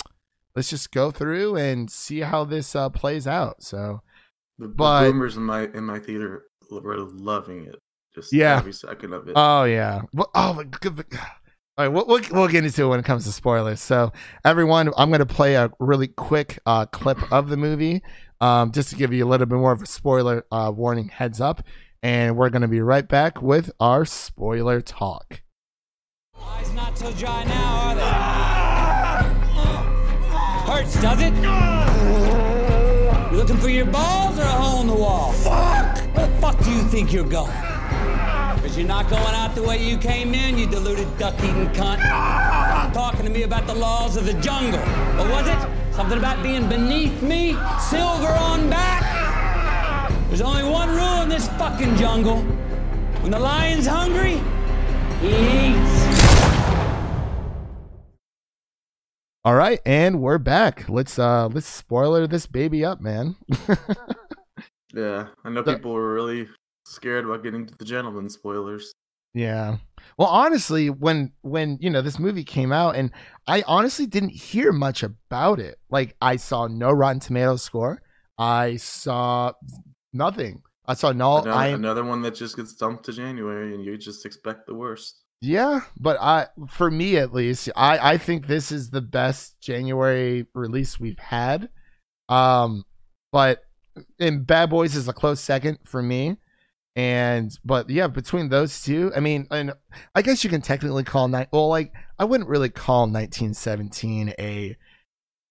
let's 0.57 0.71
just 0.71 0.91
go 0.93 1.11
through 1.11 1.57
and 1.57 1.91
see 1.91 2.21
how 2.21 2.45
this 2.45 2.75
uh, 2.77 2.89
plays 2.91 3.27
out. 3.27 3.63
So 3.63 4.01
The, 4.59 4.67
the 4.69 4.75
But- 4.75 5.05
boomers 5.11 5.37
in 5.37 5.43
my 5.45 5.63
in 5.75 5.85
my 5.85 5.99
theater 5.99 6.45
were 6.71 6.97
loving 6.99 7.67
it. 7.67 7.77
Just 8.15 8.33
Yeah. 8.33 8.59
every 8.59 8.73
second 8.73 9.13
of 9.13 9.29
it. 9.29 9.33
oh 9.37 9.65
yeah, 9.65 10.03
well, 10.13 10.31
oh 10.35 10.55
my 10.55 10.65
good. 10.65 11.05
All 11.77 11.85
right, 11.85 11.89
we'll, 11.93 12.07
we'll, 12.07 12.21
we'll 12.31 12.47
get 12.47 12.65
into 12.65 12.85
it 12.85 12.87
when 12.87 13.01
it 13.01 13.05
comes 13.05 13.25
to 13.25 13.33
spoilers. 13.33 13.81
So, 13.81 14.13
everyone, 14.45 14.93
I'm 14.97 15.09
going 15.09 15.19
to 15.19 15.27
play 15.27 15.57
a 15.57 15.73
really 15.81 16.07
quick 16.07 16.61
uh, 16.67 16.87
clip 16.87 17.19
of 17.33 17.49
the 17.49 17.57
movie 17.57 18.01
um, 18.41 18.71
just 18.71 18.91
to 18.91 18.95
give 18.97 19.13
you 19.13 19.25
a 19.25 19.29
little 19.29 19.47
bit 19.47 19.59
more 19.59 19.73
of 19.73 19.83
a 19.83 19.87
spoiler 19.87 20.47
uh, 20.53 20.71
warning 20.73 21.09
heads 21.09 21.41
up. 21.41 21.65
And 22.05 22.37
we're 22.37 22.51
going 22.51 22.61
to 22.61 22.69
be 22.69 22.83
right 22.83 23.09
back 23.09 23.41
with 23.41 23.71
our 23.81 24.05
spoiler 24.05 24.83
talk. 24.83 25.41
Eyes 26.39 26.71
not 26.75 26.99
so 26.99 27.11
dry 27.13 27.45
now, 27.45 27.77
are 27.77 27.95
they? 27.95 28.03
Uh, 28.03 29.33
uh, 29.57 30.71
Hurts, 30.71 31.01
does 31.01 31.23
it? 31.23 31.33
You 33.33 33.39
looking 33.39 33.57
for 33.57 33.71
your 33.71 33.87
balls 33.87 34.39
or 34.39 34.43
a 34.43 34.45
hole 34.45 34.83
in 34.83 34.87
the 34.87 34.95
wall? 34.95 35.33
Fuck! 35.33 35.97
Where 36.15 36.27
the 36.27 36.37
fuck 36.43 36.63
do 36.63 36.71
you 36.73 36.83
think 36.83 37.11
you're 37.11 37.25
going? 37.25 37.51
Cause 37.51 38.77
you're 38.77 38.87
not 38.87 39.09
going 39.09 39.23
out 39.35 39.55
the 39.55 39.63
way 39.63 39.83
you 39.83 39.97
came 39.97 40.35
in, 40.35 40.59
you 40.59 40.67
deluded 40.67 41.09
duck-eating 41.17 41.69
cunt. 41.69 42.01
Ah! 42.03 42.91
Talking 42.93 43.25
to 43.25 43.31
me 43.31 43.45
about 43.45 43.67
the 43.67 43.75
laws 43.75 44.19
of 44.19 44.27
the 44.27 44.35
jungle. 44.35 44.79
What 45.17 45.31
was 45.31 45.49
it? 45.49 45.95
Something 45.95 46.19
about 46.19 46.43
being 46.43 46.69
beneath 46.69 47.23
me? 47.23 47.57
Silver 47.81 48.29
on 48.29 48.69
back? 48.69 49.04
There's 50.35 50.49
only 50.49 50.65
one 50.65 50.89
rule 50.89 51.23
in 51.23 51.29
this 51.29 51.47
fucking 51.51 51.95
jungle. 51.95 52.39
When 53.23 53.31
the 53.31 53.39
lion's 53.39 53.87
hungry, 53.87 54.41
he 55.21 55.29
eats. 55.29 55.95
All 59.45 59.55
right, 59.55 59.79
and 59.87 60.21
we're 60.21 60.39
back. 60.39 60.89
Let's 60.89 61.21
uh 61.21 61.47
let's 61.47 61.69
spoiler 61.69 62.27
this 62.27 62.47
baby 62.47 62.85
up, 62.85 63.01
man. 63.01 63.37
yeah, 64.93 65.29
I 65.45 65.51
know 65.51 65.63
people 65.63 65.93
were 65.93 66.13
really 66.13 66.49
scared 66.85 67.27
about 67.27 67.45
getting 67.45 67.65
to 67.67 67.75
the 67.79 67.85
gentlemen 67.85 68.29
spoilers. 68.29 68.93
Yeah. 69.35 69.77
Well, 70.19 70.27
honestly, 70.27 70.91
when 70.91 71.31
when 71.43 71.79
you 71.81 71.91
know 71.91 72.03
this 72.03 72.19
movie 72.19 72.43
came 72.43 72.73
out, 72.73 72.97
and 72.97 73.13
I 73.47 73.63
honestly 73.69 74.07
didn't 74.07 74.31
hear 74.31 74.73
much 74.73 75.05
about 75.05 75.61
it. 75.61 75.79
Like 75.91 76.17
I 76.21 76.35
saw 76.35 76.67
no 76.67 76.91
Rotten 76.91 77.21
Tomatoes 77.21 77.63
score. 77.63 78.03
I 78.37 78.79
saw 78.79 79.53
nothing. 80.15 80.63
I 80.87 80.95
saw 80.95 81.13
no. 81.13 81.39
another, 81.39 81.53
I 81.53 81.67
another 81.69 82.05
one 82.05 82.23
that 82.23 82.35
just 82.35 82.57
gets 82.57 82.75
dumped 82.75 83.07
to 83.07 83.13
January, 83.13 83.75
and 83.75 83.85
you 83.85 83.97
just 83.97 84.27
expect 84.27 84.67
the 84.67 84.75
worst. 84.75 85.23
yeah, 85.41 85.81
but 85.99 86.19
I 86.21 86.47
for 86.69 86.91
me 86.91 87.17
at 87.17 87.33
least, 87.33 87.71
I 87.77 88.13
I 88.13 88.19
think 88.19 88.47
this 88.47 88.71
is 88.71 88.91
the 88.91 89.01
best 89.01 89.61
January 89.61 90.47
release 90.55 91.01
we've 91.01 91.19
had. 91.19 91.69
Um, 92.29 92.85
but 93.33 93.65
and 94.19 94.47
Bad 94.47 94.71
Boys 94.71 94.95
is 94.97 95.09
a 95.09 95.13
close 95.13 95.41
second 95.41 95.79
for 95.85 96.03
me. 96.03 96.37
And 96.97 97.57
but 97.65 97.91
yeah, 97.91 98.07
between 98.07 98.51
those 98.51 98.83
two, 98.83 99.11
I 99.17 99.21
mean, 99.21 99.49
and 99.51 99.73
I 100.15 100.23
guess 100.23 100.45
you 100.45 100.51
can 100.51 100.63
technically 100.63 101.03
call 101.03 101.27
night. 101.27 101.49
Well, 101.53 101.69
like 101.69 101.93
I 102.19 102.25
wouldn't 102.25 102.49
really 102.49 102.69
call 102.69 103.03
1917 103.03 104.35
a 104.39 104.77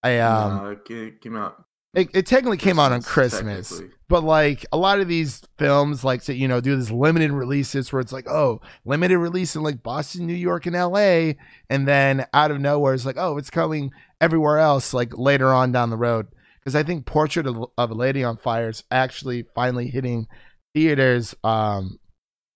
a 0.06 0.20
um. 0.22 0.56
no, 0.64 0.70
it 0.90 1.22
came 1.22 1.36
out. 1.36 1.66
It, 1.94 2.10
it 2.14 2.26
technically 2.26 2.58
came 2.58 2.80
out 2.80 2.92
on 2.92 3.04
Christmas, 3.04 3.82
but 4.08 4.24
like 4.24 4.66
a 4.72 4.78
lot 4.78 5.00
of 5.00 5.08
these 5.08 5.42
films, 5.60 6.04
like 6.04 6.24
to 6.24 6.34
you 6.34 6.48
know 6.48 6.60
do 6.60 6.76
this 6.76 6.90
limited 6.90 7.32
releases 7.32 7.92
where 7.94 8.00
it's 8.00 8.12
like, 8.12 8.28
oh, 8.28 8.62
limited 8.84 9.20
release 9.20 9.56
in 9.56 9.62
like 9.62 9.84
Boston, 9.84 10.26
New 10.26 10.34
York, 10.34 10.66
and 10.66 10.76
L.A., 10.76 11.38
and 11.70 11.88
then 11.88 12.26
out 12.34 12.50
of 12.52 12.60
nowhere 12.60 12.96
it's 12.96 13.06
like, 13.06 13.18
oh, 13.18 13.38
it's 13.38 13.52
coming 13.52 13.92
everywhere 14.20 14.58
else 14.58 14.94
like 14.94 15.16
later 15.18 15.54
on 15.54 15.72
down 15.72 15.92
the 15.92 15.98
road. 15.98 16.28
Because 16.60 16.76
I 16.76 16.84
think 16.84 17.06
Portrait 17.06 17.46
of, 17.46 17.64
of 17.78 17.92
a 17.92 17.94
Lady 17.94 18.24
on 18.24 18.38
Fire 18.38 18.70
is 18.70 18.84
actually 18.90 19.46
finally 19.54 19.88
hitting 19.90 20.28
theaters 20.74 21.36
um 21.44 22.00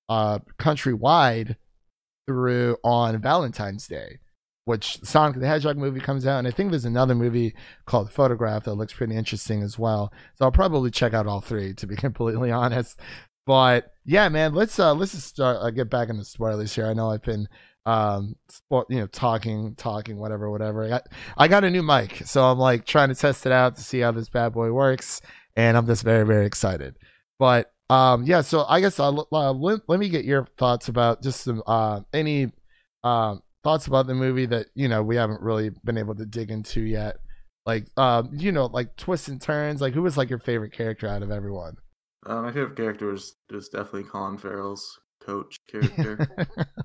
uh 0.10 0.40
countrywide 0.58 1.58
through 2.26 2.78
on 2.84 3.22
Valentine's 3.22 3.88
Day, 3.88 4.18
which 4.68 5.00
Sonic 5.02 5.40
the 5.40 5.48
Hedgehog 5.48 5.78
movie 5.78 6.02
comes 6.02 6.28
out, 6.28 6.40
and 6.40 6.48
I 6.48 6.52
think 6.52 6.72
there's 6.72 6.84
another 6.84 7.16
movie 7.16 7.56
called 7.86 8.12
Photograph 8.12 8.66
that 8.66 8.74
looks 8.74 8.92
pretty 8.92 9.16
interesting 9.16 9.64
as 9.64 9.80
well. 9.80 10.12
So 10.36 10.44
I'll 10.44 10.52
probably 10.52 10.92
check 10.92 11.14
out 11.14 11.26
all 11.26 11.40
three 11.40 11.74
to 11.76 11.88
be 11.88 11.96
completely 12.08 12.52
honest. 12.52 13.00
But 13.46 13.94
yeah, 14.04 14.28
man, 14.28 14.54
let's 14.54 14.78
uh 14.78 14.94
let's 14.94 15.14
just 15.14 15.28
start 15.28 15.60
uh, 15.62 15.70
get 15.70 15.90
back 15.90 16.10
into 16.10 16.26
spoilers 16.26 16.76
here. 16.76 16.86
I 16.86 16.94
know 16.94 17.10
I've 17.10 17.22
been 17.22 17.48
um 17.86 18.36
you 18.90 19.00
know 19.00 19.08
talking 19.08 19.74
talking 19.76 20.18
whatever 20.18 20.52
whatever. 20.52 20.84
I 20.84 20.90
got 20.90 21.08
I 21.38 21.48
got 21.48 21.64
a 21.64 21.70
new 21.70 21.82
mic, 21.82 22.24
so 22.26 22.44
I'm 22.44 22.60
like 22.60 22.86
trying 22.86 23.08
to 23.08 23.16
test 23.16 23.46
it 23.46 23.54
out 23.54 23.78
to 23.78 23.82
see 23.82 24.02
how 24.02 24.12
this 24.12 24.28
bad 24.28 24.52
boy 24.52 24.74
works. 24.74 25.22
and 25.56 25.78
I'm 25.78 25.88
just 25.88 26.04
very 26.04 26.26
very 26.26 26.46
excited. 26.46 26.98
But 27.40 27.72
um, 27.90 28.26
yeah, 28.26 28.42
so 28.42 28.66
I 28.68 28.82
guess 28.82 29.00
I'll, 29.00 29.30
uh, 29.32 29.54
let, 29.54 29.80
let 29.88 29.98
me 29.98 30.10
get 30.10 30.26
your 30.26 30.46
thoughts 30.58 30.90
about 30.90 31.24
just 31.24 31.40
some 31.40 31.64
uh, 31.66 32.02
any 32.12 32.52
um, 33.06 33.42
thoughts 33.68 33.86
about 33.86 34.08
the 34.08 34.16
movie 34.16 34.46
that 34.46 34.68
you 34.76 34.88
know 34.88 35.04
we 35.04 35.18
haven't 35.18 35.42
really 35.42 35.72
been 35.84 35.98
able 35.98 36.16
to 36.16 36.26
dig 36.26 36.52
into 36.52 36.80
yet. 36.80 37.18
Like 37.66 37.86
um, 37.98 38.30
you 38.32 38.54
know, 38.54 38.68
like 38.68 38.96
twists 38.96 39.28
and 39.28 39.42
turns. 39.42 39.82
Like 39.82 39.94
who 39.94 40.04
was 40.04 40.16
like 40.16 40.30
your 40.30 40.40
favorite 40.40 40.72
character 40.72 41.06
out 41.06 41.22
of 41.22 41.32
everyone? 41.32 41.76
Uh, 42.26 42.44
my 42.44 42.54
favorite 42.54 42.78
character 42.78 43.08
was, 43.08 43.36
was 43.52 43.68
definitely 43.68 44.04
Colin 44.04 44.38
Farrell's 44.38 45.00
coach 45.22 45.58
character. 45.70 46.30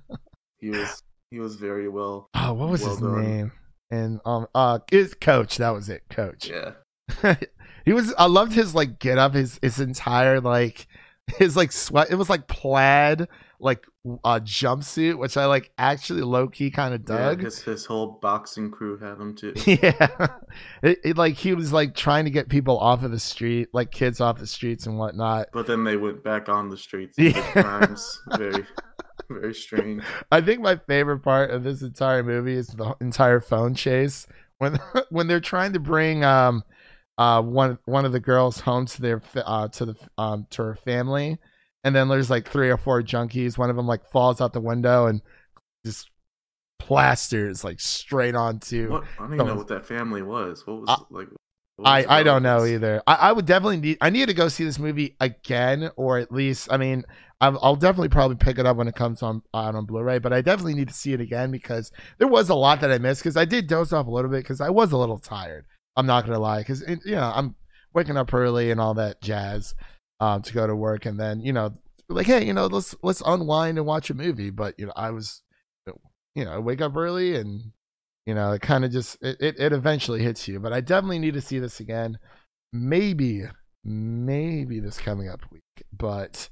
he 0.58 0.70
was 0.70 1.00
he 1.30 1.38
was 1.38 1.54
very 1.54 1.88
well. 1.88 2.28
Oh, 2.34 2.52
what 2.54 2.68
was 2.68 2.82
well 2.82 2.90
his 2.90 3.00
done. 3.00 3.22
name? 3.22 3.52
And 3.92 4.20
um, 4.24 4.48
uh, 4.52 4.80
it's 4.90 5.14
Coach. 5.14 5.58
That 5.58 5.70
was 5.70 5.88
it, 5.88 6.02
Coach. 6.10 6.50
Yeah, 6.50 7.36
he 7.84 7.92
was. 7.92 8.12
I 8.18 8.26
loved 8.26 8.54
his 8.54 8.74
like 8.74 8.98
get 8.98 9.18
up. 9.18 9.34
His 9.34 9.60
his 9.62 9.78
entire 9.78 10.40
like 10.40 10.88
his 11.38 11.56
like 11.56 11.70
sweat. 11.70 12.10
It 12.10 12.16
was 12.16 12.28
like 12.28 12.48
plaid 12.48 13.28
like 13.62 13.86
uh 14.24 14.40
jumpsuit, 14.40 15.16
which 15.16 15.36
I 15.36 15.46
like 15.46 15.70
actually 15.78 16.22
low 16.22 16.48
key 16.48 16.70
kind 16.70 16.92
of 16.92 17.02
yeah. 17.08 17.16
dug. 17.16 17.42
His 17.42 17.62
his 17.62 17.86
whole 17.86 18.18
boxing 18.20 18.70
crew 18.70 18.98
had 18.98 19.18
him 19.18 19.34
too. 19.34 19.54
Yeah, 19.66 20.28
it, 20.82 20.98
it, 21.04 21.16
like 21.16 21.34
he 21.34 21.54
was 21.54 21.72
like 21.72 21.94
trying 21.94 22.24
to 22.24 22.30
get 22.30 22.48
people 22.48 22.78
off 22.78 23.02
of 23.02 23.10
the 23.10 23.20
street, 23.20 23.68
like 23.72 23.90
kids 23.90 24.20
off 24.20 24.38
the 24.38 24.46
streets 24.46 24.86
and 24.86 24.98
whatnot. 24.98 25.48
But 25.52 25.66
then 25.66 25.84
they 25.84 25.96
went 25.96 26.22
back 26.22 26.48
on 26.48 26.68
the 26.68 26.76
streets. 26.76 27.16
Yeah. 27.16 27.40
crimes. 27.52 28.20
Very 28.36 28.66
very 29.30 29.54
strange. 29.54 30.02
I 30.32 30.40
think 30.40 30.60
my 30.60 30.76
favorite 30.76 31.20
part 31.20 31.50
of 31.50 31.62
this 31.62 31.82
entire 31.82 32.22
movie 32.22 32.54
is 32.54 32.68
the 32.68 32.94
entire 33.00 33.40
phone 33.40 33.74
chase 33.74 34.26
when 34.58 34.78
when 35.10 35.26
they're 35.26 35.40
trying 35.40 35.72
to 35.72 35.80
bring 35.80 36.24
um 36.24 36.62
uh 37.18 37.42
one 37.42 37.78
one 37.84 38.04
of 38.04 38.12
the 38.12 38.20
girls 38.20 38.60
home 38.60 38.86
to 38.86 39.02
their 39.02 39.22
uh 39.36 39.68
to 39.68 39.86
the 39.86 39.96
um 40.18 40.46
to 40.50 40.62
her 40.62 40.74
family, 40.74 41.38
and 41.84 41.94
then 41.94 42.08
there's 42.08 42.30
like 42.30 42.48
three 42.48 42.70
or 42.70 42.76
four 42.76 43.02
junkies. 43.02 43.58
One 43.58 43.70
of 43.70 43.76
them 43.76 43.86
like 43.86 44.04
falls 44.10 44.40
out 44.40 44.52
the 44.52 44.60
window 44.60 45.06
and 45.06 45.20
just 45.84 46.10
plasters 46.78 47.64
like 47.64 47.80
straight 47.80 48.34
onto. 48.34 48.90
What 48.90 49.04
I 49.18 49.22
don't 49.22 49.34
even 49.34 49.46
know 49.46 49.54
what 49.54 49.68
that 49.68 49.86
family 49.86 50.22
was. 50.22 50.66
What 50.66 50.80
was 50.80 50.88
Uh, 50.88 50.96
like? 51.10 51.28
what 51.76 51.84
was 51.84 52.06
I, 52.08 52.18
I 52.18 52.22
don't 52.22 52.42
know 52.42 52.64
either. 52.64 53.02
I, 53.06 53.14
I 53.14 53.32
would 53.32 53.46
definitely 53.46 53.78
need 53.78 53.98
I 54.00 54.10
need 54.10 54.26
to 54.26 54.34
go 54.34 54.48
see 54.48 54.64
this 54.64 54.78
movie 54.78 55.16
again, 55.20 55.90
or 55.96 56.18
at 56.18 56.32
least 56.32 56.68
I 56.70 56.76
mean 56.76 57.04
I'll, 57.40 57.58
I'll 57.62 57.76
definitely 57.76 58.08
probably 58.10 58.36
pick 58.36 58.58
it 58.58 58.66
up 58.66 58.76
when 58.76 58.88
it 58.88 58.94
comes 58.94 59.22
on 59.22 59.42
out 59.54 59.74
on 59.74 59.84
Blu-ray. 59.86 60.18
But 60.18 60.32
I 60.32 60.42
definitely 60.42 60.74
need 60.74 60.88
to 60.88 60.94
see 60.94 61.12
it 61.12 61.20
again 61.20 61.50
because 61.50 61.90
there 62.18 62.28
was 62.28 62.48
a 62.48 62.54
lot 62.54 62.80
that 62.80 62.90
I 62.92 62.98
missed 62.98 63.22
because 63.22 63.36
I 63.36 63.44
did 63.44 63.66
doze 63.66 63.92
off 63.92 64.06
a 64.06 64.10
little 64.10 64.30
bit 64.30 64.42
because 64.44 64.60
I 64.60 64.70
was 64.70 64.92
a 64.92 64.96
little 64.96 65.18
tired. 65.18 65.66
I'm 65.96 66.06
not 66.06 66.24
gonna 66.24 66.38
lie 66.38 66.60
because 66.60 66.82
you 66.88 67.14
know 67.14 67.32
I'm 67.34 67.54
waking 67.94 68.16
up 68.16 68.32
early 68.32 68.70
and 68.70 68.80
all 68.80 68.94
that 68.94 69.20
jazz 69.20 69.74
um, 70.22 70.42
to 70.42 70.52
go 70.52 70.66
to 70.66 70.76
work, 70.76 71.06
and 71.06 71.18
then 71.18 71.40
you 71.40 71.52
know 71.52 71.74
like 72.08 72.26
hey 72.26 72.44
you 72.44 72.52
know 72.52 72.66
let's 72.66 72.94
let's 73.02 73.22
unwind 73.24 73.78
and 73.78 73.86
watch 73.86 74.10
a 74.10 74.14
movie. 74.14 74.50
But 74.50 74.74
you 74.78 74.86
know 74.86 74.92
I 74.96 75.10
was 75.10 75.42
you 76.34 76.44
know 76.44 76.52
I 76.52 76.58
wake 76.58 76.80
up 76.80 76.96
early 76.96 77.36
and 77.36 77.72
you 78.26 78.34
know 78.34 78.52
it 78.52 78.62
kind 78.62 78.84
of 78.84 78.92
just 78.92 79.18
it, 79.22 79.36
it, 79.40 79.58
it 79.58 79.72
eventually 79.72 80.22
hits 80.22 80.46
you 80.46 80.60
but 80.60 80.72
i 80.72 80.80
definitely 80.80 81.18
need 81.18 81.34
to 81.34 81.40
see 81.40 81.58
this 81.58 81.80
again 81.80 82.16
maybe 82.72 83.42
maybe 83.84 84.78
this 84.78 84.96
coming 84.96 85.28
up 85.28 85.40
week 85.50 85.62
but 85.92 86.48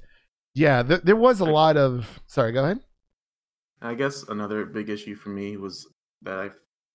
yeah 0.53 0.83
th- 0.83 1.01
there 1.03 1.15
was 1.15 1.39
a 1.39 1.45
lot 1.45 1.77
of 1.77 2.19
sorry 2.27 2.51
go 2.51 2.65
ahead 2.65 2.81
I 3.81 3.95
guess 3.95 4.23
another 4.23 4.65
big 4.65 4.89
issue 4.89 5.15
for 5.15 5.29
me 5.29 5.57
was 5.57 5.87
that 6.21 6.37
I 6.37 6.49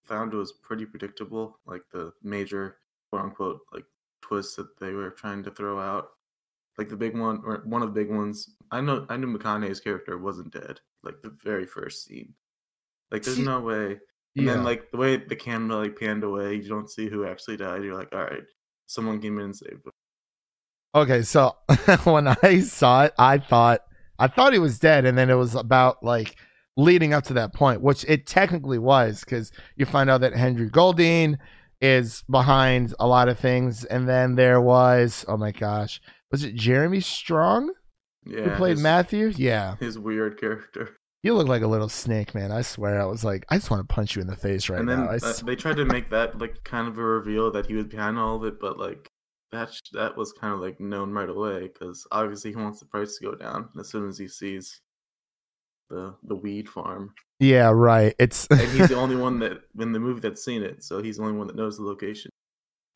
found 0.04 0.32
it 0.32 0.36
was 0.36 0.52
pretty 0.52 0.86
predictable, 0.86 1.58
like 1.66 1.82
the 1.92 2.12
major 2.22 2.76
quote 3.10 3.24
unquote 3.24 3.60
like 3.72 3.84
twists 4.22 4.54
that 4.56 4.78
they 4.78 4.92
were 4.92 5.10
trying 5.10 5.42
to 5.44 5.50
throw 5.50 5.80
out. 5.80 6.10
Like 6.78 6.88
the 6.88 6.96
big 6.96 7.16
one 7.16 7.42
or 7.44 7.62
one 7.64 7.82
of 7.82 7.94
the 7.94 8.00
big 8.00 8.10
ones. 8.14 8.50
I 8.70 8.80
know 8.80 9.06
I 9.08 9.16
knew 9.16 9.26
McConaughey's 9.28 9.80
character 9.80 10.18
wasn't 10.18 10.52
dead, 10.52 10.80
like 11.02 11.22
the 11.22 11.34
very 11.42 11.66
first 11.66 12.04
scene. 12.04 12.34
Like 13.10 13.22
there's 13.22 13.38
no 13.38 13.60
way. 13.60 13.98
And 14.36 14.46
then 14.48 14.64
like 14.64 14.90
the 14.90 14.98
way 14.98 15.16
the 15.16 15.36
camera 15.36 15.78
like 15.78 15.98
panned 15.98 16.22
away, 16.24 16.56
you 16.56 16.68
don't 16.68 16.90
see 16.90 17.08
who 17.08 17.26
actually 17.26 17.56
died. 17.56 17.82
You're 17.82 17.94
like, 17.96 18.14
all 18.14 18.24
right, 18.24 18.42
someone 18.86 19.20
came 19.20 19.38
in 19.38 19.46
and 19.46 19.56
saved 19.56 19.86
him. 19.86 19.92
okay 20.94 21.22
so 21.22 21.56
when 22.04 22.28
i 22.42 22.60
saw 22.60 23.04
it 23.04 23.12
i 23.18 23.38
thought 23.38 23.80
i 24.18 24.26
thought 24.26 24.52
he 24.52 24.58
was 24.58 24.78
dead 24.78 25.04
and 25.04 25.16
then 25.18 25.30
it 25.30 25.34
was 25.34 25.54
about 25.54 26.02
like 26.02 26.36
leading 26.76 27.12
up 27.12 27.24
to 27.24 27.32
that 27.34 27.52
point 27.52 27.80
which 27.82 28.04
it 28.08 28.26
technically 28.26 28.78
was 28.78 29.20
because 29.20 29.50
you 29.76 29.84
find 29.86 30.08
out 30.10 30.20
that 30.20 30.34
henry 30.34 30.68
golding 30.68 31.36
is 31.80 32.22
behind 32.30 32.94
a 33.00 33.06
lot 33.06 33.28
of 33.28 33.38
things 33.38 33.84
and 33.84 34.08
then 34.08 34.34
there 34.36 34.60
was 34.60 35.24
oh 35.28 35.36
my 35.36 35.52
gosh 35.52 36.00
was 36.30 36.44
it 36.44 36.54
jeremy 36.54 37.00
strong 37.00 37.72
Yeah, 38.24 38.42
who 38.42 38.56
played 38.56 38.72
his, 38.72 38.82
Matthew? 38.82 39.32
Yeah. 39.36 39.76
His 39.80 39.98
weird 39.98 40.38
character. 40.40 40.96
You 41.22 41.34
look 41.34 41.48
like 41.48 41.62
a 41.62 41.66
little 41.66 41.88
snake, 41.88 42.34
man. 42.34 42.52
I 42.52 42.62
swear. 42.62 43.00
I 43.00 43.04
was 43.04 43.24
like, 43.24 43.44
I 43.48 43.56
just 43.56 43.70
want 43.70 43.88
to 43.88 43.92
punch 43.92 44.14
you 44.14 44.22
in 44.22 44.28
the 44.28 44.36
face 44.36 44.68
right 44.68 44.78
and 44.78 44.88
then 44.88 45.06
now. 45.06 45.10
Uh, 45.10 45.32
they 45.44 45.56
tried 45.56 45.76
to 45.76 45.84
make 45.84 46.10
that 46.10 46.38
like 46.38 46.62
kind 46.62 46.86
of 46.86 46.98
a 46.98 47.02
reveal 47.02 47.50
that 47.52 47.66
he 47.66 47.74
was 47.74 47.86
behind 47.86 48.16
all 48.18 48.36
of 48.36 48.44
it, 48.44 48.60
but 48.60 48.78
like 48.78 49.08
that 49.50 49.72
sh- 49.72 49.90
that 49.92 50.16
was 50.16 50.32
kind 50.32 50.54
of 50.54 50.60
like 50.60 50.78
known 50.78 51.12
right 51.12 51.28
away 51.28 51.62
because 51.62 52.06
obviously 52.12 52.50
he 52.50 52.56
wants 52.56 52.80
the 52.80 52.86
price 52.86 53.16
to 53.16 53.24
go 53.24 53.34
down 53.34 53.68
as 53.78 53.88
soon 53.88 54.08
as 54.08 54.18
he 54.18 54.28
sees 54.28 54.80
the 55.90 56.14
the 56.24 56.34
weed 56.34 56.68
farm, 56.68 57.12
yeah, 57.38 57.70
right. 57.70 58.14
It's 58.18 58.46
and 58.48 58.60
he's 58.60 58.88
the 58.88 58.94
only 58.96 59.16
one 59.16 59.38
that 59.40 59.58
in 59.78 59.92
the 59.92 60.00
movie 60.00 60.20
that's 60.20 60.44
seen 60.44 60.62
it, 60.62 60.82
so 60.82 61.02
he's 61.02 61.16
the 61.16 61.22
only 61.22 61.36
one 61.36 61.46
that 61.46 61.56
knows 61.56 61.76
the 61.76 61.84
location. 61.84 62.30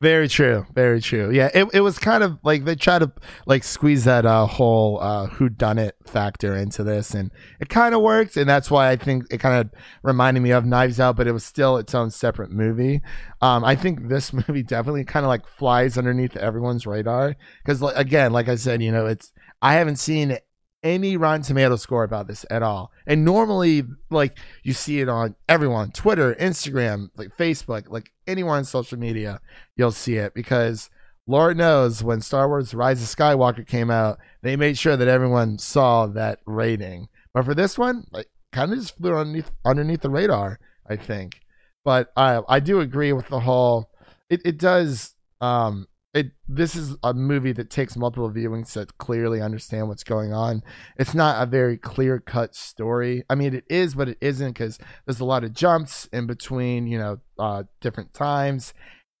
Very 0.01 0.27
true. 0.27 0.65
Very 0.73 0.99
true. 0.99 1.29
Yeah, 1.29 1.51
it, 1.53 1.67
it 1.75 1.81
was 1.81 1.99
kind 1.99 2.23
of 2.23 2.39
like 2.43 2.65
they 2.65 2.75
try 2.75 2.97
to 2.97 3.11
like 3.45 3.63
squeeze 3.63 4.05
that 4.05 4.25
uh, 4.25 4.47
whole 4.47 4.99
uh, 4.99 5.27
who 5.27 5.47
done 5.47 5.77
it 5.77 5.95
factor 6.05 6.55
into 6.55 6.83
this, 6.83 7.13
and 7.13 7.29
it 7.59 7.69
kind 7.69 7.93
of 7.93 8.01
worked, 8.01 8.35
and 8.35 8.49
that's 8.49 8.71
why 8.71 8.89
I 8.89 8.95
think 8.95 9.25
it 9.29 9.37
kind 9.37 9.61
of 9.61 9.69
reminded 10.01 10.41
me 10.41 10.49
of 10.51 10.65
Knives 10.65 10.99
Out, 10.99 11.15
but 11.15 11.27
it 11.27 11.33
was 11.33 11.45
still 11.45 11.77
its 11.77 11.93
own 11.93 12.09
separate 12.09 12.49
movie. 12.49 13.01
Um, 13.41 13.63
I 13.63 13.75
think 13.75 14.09
this 14.09 14.33
movie 14.47 14.63
definitely 14.63 15.05
kind 15.05 15.23
of 15.23 15.29
like 15.29 15.45
flies 15.45 15.99
underneath 15.99 16.35
everyone's 16.35 16.87
radar 16.87 17.35
because, 17.63 17.79
like, 17.79 17.95
again, 17.95 18.33
like 18.33 18.49
I 18.49 18.55
said, 18.55 18.81
you 18.81 18.91
know, 18.91 19.05
it's 19.05 19.31
I 19.61 19.73
haven't 19.75 19.97
seen 19.97 20.39
any 20.83 21.17
Rotten 21.17 21.43
Tomato 21.43 21.75
score 21.75 22.03
about 22.03 22.27
this 22.27 22.45
at 22.49 22.63
all. 22.63 22.91
And 23.05 23.23
normally, 23.23 23.83
like 24.09 24.37
you 24.63 24.73
see 24.73 24.99
it 24.99 25.09
on 25.09 25.35
everyone, 25.47 25.91
Twitter, 25.91 26.35
Instagram, 26.35 27.09
like 27.15 27.35
Facebook, 27.37 27.89
like 27.89 28.11
anywhere 28.27 28.55
on 28.55 28.65
social 28.65 28.97
media, 28.97 29.39
you'll 29.75 29.91
see 29.91 30.15
it 30.15 30.33
because 30.33 30.89
Lord 31.27 31.57
knows 31.57 32.03
when 32.03 32.21
Star 32.21 32.47
Wars 32.47 32.73
Rise 32.73 33.01
of 33.01 33.07
Skywalker 33.07 33.65
came 33.65 33.91
out, 33.91 34.19
they 34.41 34.55
made 34.55 34.77
sure 34.77 34.97
that 34.97 35.07
everyone 35.07 35.59
saw 35.59 36.07
that 36.07 36.39
rating. 36.45 37.09
But 37.33 37.45
for 37.45 37.53
this 37.53 37.77
one, 37.77 38.05
like 38.11 38.27
kind 38.51 38.73
of 38.73 38.79
just 38.79 38.97
flew 38.97 39.15
underneath 39.15 39.51
underneath 39.63 40.01
the 40.01 40.09
radar, 40.09 40.59
I 40.89 40.95
think. 40.95 41.41
But 41.83 42.11
I 42.17 42.41
I 42.47 42.59
do 42.59 42.79
agree 42.79 43.13
with 43.13 43.27
the 43.27 43.39
whole 43.39 43.91
it, 44.29 44.41
it 44.45 44.57
does 44.57 45.15
um 45.39 45.87
it 46.13 46.31
this 46.47 46.75
is 46.75 46.97
a 47.03 47.13
movie 47.13 47.53
that 47.53 47.69
takes 47.69 47.95
multiple 47.95 48.29
viewings 48.29 48.73
to 48.73 48.85
clearly 48.97 49.41
understand 49.41 49.87
what's 49.87 50.03
going 50.03 50.33
on. 50.33 50.61
It's 50.97 51.13
not 51.13 51.41
a 51.41 51.45
very 51.45 51.77
clear 51.77 52.19
cut 52.19 52.53
story. 52.53 53.23
I 53.29 53.35
mean, 53.35 53.53
it 53.53 53.63
is, 53.69 53.95
but 53.95 54.09
it 54.09 54.17
isn't 54.19 54.53
because 54.53 54.77
there's 55.05 55.21
a 55.21 55.25
lot 55.25 55.43
of 55.43 55.53
jumps 55.53 56.09
in 56.11 56.27
between, 56.27 56.87
you 56.87 56.97
know, 56.97 57.19
uh, 57.39 57.63
different 57.79 58.13
times. 58.13 58.73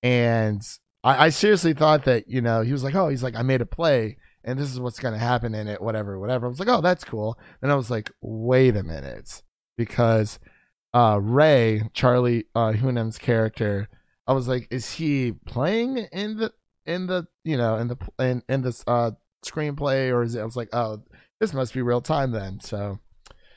And 0.03 0.61
I, 1.03 1.27
I 1.27 1.29
seriously 1.29 1.73
thought 1.73 2.05
that, 2.05 2.27
you 2.27 2.41
know, 2.41 2.61
he 2.61 2.73
was 2.73 2.83
like, 2.83 2.95
oh, 2.95 3.07
he's 3.07 3.23
like, 3.23 3.35
I 3.35 3.41
made 3.41 3.61
a 3.61 3.65
play 3.65 4.17
and 4.43 4.59
this 4.59 4.71
is 4.71 4.79
what's 4.79 4.99
going 4.99 5.13
to 5.13 5.19
happen 5.19 5.53
in 5.53 5.67
it, 5.67 5.81
whatever, 5.81 6.19
whatever. 6.19 6.45
I 6.45 6.49
was 6.49 6.59
like, 6.59 6.69
oh, 6.69 6.81
that's 6.81 7.03
cool. 7.03 7.37
And 7.61 7.71
I 7.71 7.75
was 7.75 7.91
like, 7.91 8.11
wait 8.21 8.75
a 8.75 8.83
minute, 8.83 9.43
because 9.77 10.39
uh, 10.93 11.19
Ray, 11.21 11.89
Charlie 11.93 12.45
uh, 12.55 12.73
Hunnam's 12.73 13.17
character, 13.17 13.87
I 14.27 14.33
was 14.33 14.47
like, 14.47 14.67
is 14.71 14.93
he 14.93 15.33
playing 15.45 15.97
in 16.11 16.37
the 16.37 16.53
in 16.93 17.07
the 17.07 17.27
you 17.43 17.57
know 17.57 17.77
in 17.77 17.87
the 17.87 17.97
in 18.19 18.43
in 18.49 18.61
this 18.61 18.83
uh 18.87 19.11
screenplay 19.45 20.11
or 20.11 20.23
is 20.23 20.35
it? 20.35 20.41
I 20.41 20.45
was 20.45 20.55
like, 20.55 20.69
oh, 20.73 21.01
this 21.39 21.53
must 21.53 21.73
be 21.73 21.81
real 21.81 22.01
time 22.01 22.31
then. 22.31 22.59
So 22.59 22.99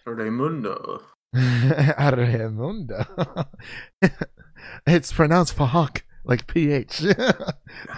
Raimundo. 0.07 1.03
Arremundo. 1.35 3.47
it's 4.87 5.13
pronounced 5.13 5.57
Fahawk, 5.57 6.03
like 6.25 6.47
PH. 6.47 7.05
I 7.05 7.11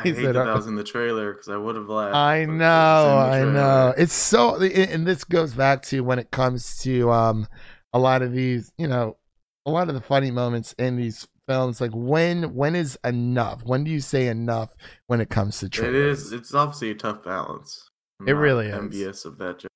hate 0.02 0.16
said, 0.16 0.24
that 0.24 0.36
uh, 0.36 0.44
that 0.44 0.56
was 0.56 0.66
in 0.66 0.76
the 0.76 0.84
trailer 0.84 1.32
because 1.32 1.48
I 1.48 1.56
would 1.56 1.76
have 1.76 1.88
laughed. 1.88 2.14
I 2.14 2.46
but 2.46 2.52
it 2.52 2.52
was 2.52 2.58
know, 2.58 3.18
I 3.18 3.44
know. 3.44 3.94
It's 3.96 4.14
so, 4.14 4.60
and 4.60 5.06
this 5.06 5.24
goes 5.24 5.52
back 5.52 5.82
to 5.82 6.00
when 6.00 6.18
it 6.18 6.30
comes 6.30 6.78
to 6.78 7.10
um 7.10 7.46
a 7.92 7.98
lot 7.98 8.22
of 8.22 8.32
these, 8.32 8.72
you 8.78 8.88
know, 8.88 9.16
a 9.66 9.70
lot 9.70 9.88
of 9.88 9.94
the 9.94 10.00
funny 10.00 10.30
moments 10.30 10.74
in 10.78 10.96
these 10.96 11.26
films. 11.46 11.80
Like 11.80 11.92
when, 11.94 12.54
when 12.54 12.74
is 12.74 12.98
enough? 13.04 13.62
When 13.64 13.84
do 13.84 13.90
you 13.90 14.00
say 14.00 14.26
enough 14.28 14.70
when 15.06 15.20
it 15.20 15.30
comes 15.30 15.58
to 15.60 15.66
It 15.66 15.72
trailers? 15.72 16.26
is. 16.26 16.32
It's 16.32 16.54
obviously 16.54 16.90
a 16.90 16.94
tough 16.94 17.22
balance. 17.24 17.88
I'm 18.20 18.28
It 18.28 18.32
really 18.32 18.68
is. 18.68 18.74
envious 18.74 19.24
of 19.24 19.38
that. 19.38 19.60
job. 19.60 19.68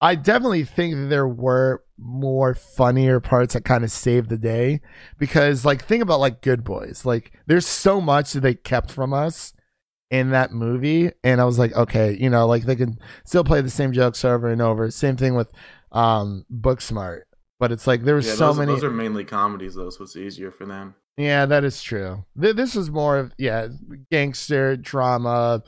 I 0.00 0.14
definitely 0.14 0.64
think 0.64 0.94
that 0.94 1.06
there 1.08 1.26
were 1.26 1.82
more 1.98 2.54
funnier 2.54 3.18
parts 3.18 3.54
that 3.54 3.64
kind 3.64 3.82
of 3.82 3.90
saved 3.90 4.28
the 4.28 4.38
day 4.38 4.80
because 5.18 5.64
like 5.64 5.84
think 5.84 6.02
about 6.04 6.20
like 6.20 6.40
Good 6.40 6.62
Boys. 6.62 7.04
Like 7.04 7.32
there's 7.46 7.66
so 7.66 8.00
much 8.00 8.32
that 8.32 8.40
they 8.40 8.54
kept 8.54 8.92
from 8.92 9.12
us 9.12 9.52
in 10.10 10.30
that 10.30 10.52
movie, 10.52 11.10
and 11.24 11.40
I 11.40 11.44
was 11.44 11.58
like, 11.58 11.74
okay, 11.74 12.16
you 12.18 12.30
know, 12.30 12.46
like 12.46 12.62
they 12.62 12.76
can 12.76 12.98
still 13.24 13.42
play 13.42 13.60
the 13.60 13.70
same 13.70 13.92
jokes 13.92 14.24
over 14.24 14.48
and 14.48 14.62
over. 14.62 14.88
Same 14.92 15.16
thing 15.16 15.34
with 15.34 15.50
um 15.90 16.44
Booksmart, 16.52 17.22
but 17.58 17.72
it's 17.72 17.86
like 17.88 18.04
there 18.04 18.14
were 18.14 18.20
Yeah, 18.20 18.34
so 18.34 18.46
those, 18.48 18.58
many. 18.58 18.72
those 18.72 18.84
are 18.84 18.90
mainly 18.90 19.24
comedies 19.24 19.74
though, 19.74 19.90
so 19.90 20.04
it's 20.04 20.14
easier 20.16 20.52
for 20.52 20.64
them. 20.64 20.94
Yeah, 21.18 21.44
that 21.46 21.64
is 21.64 21.82
true. 21.82 22.24
Th- 22.40 22.54
This 22.56 22.76
is 22.76 22.90
more 22.90 23.18
of 23.18 23.32
yeah, 23.38 23.68
gangster 24.10 24.76
drama 24.76 25.62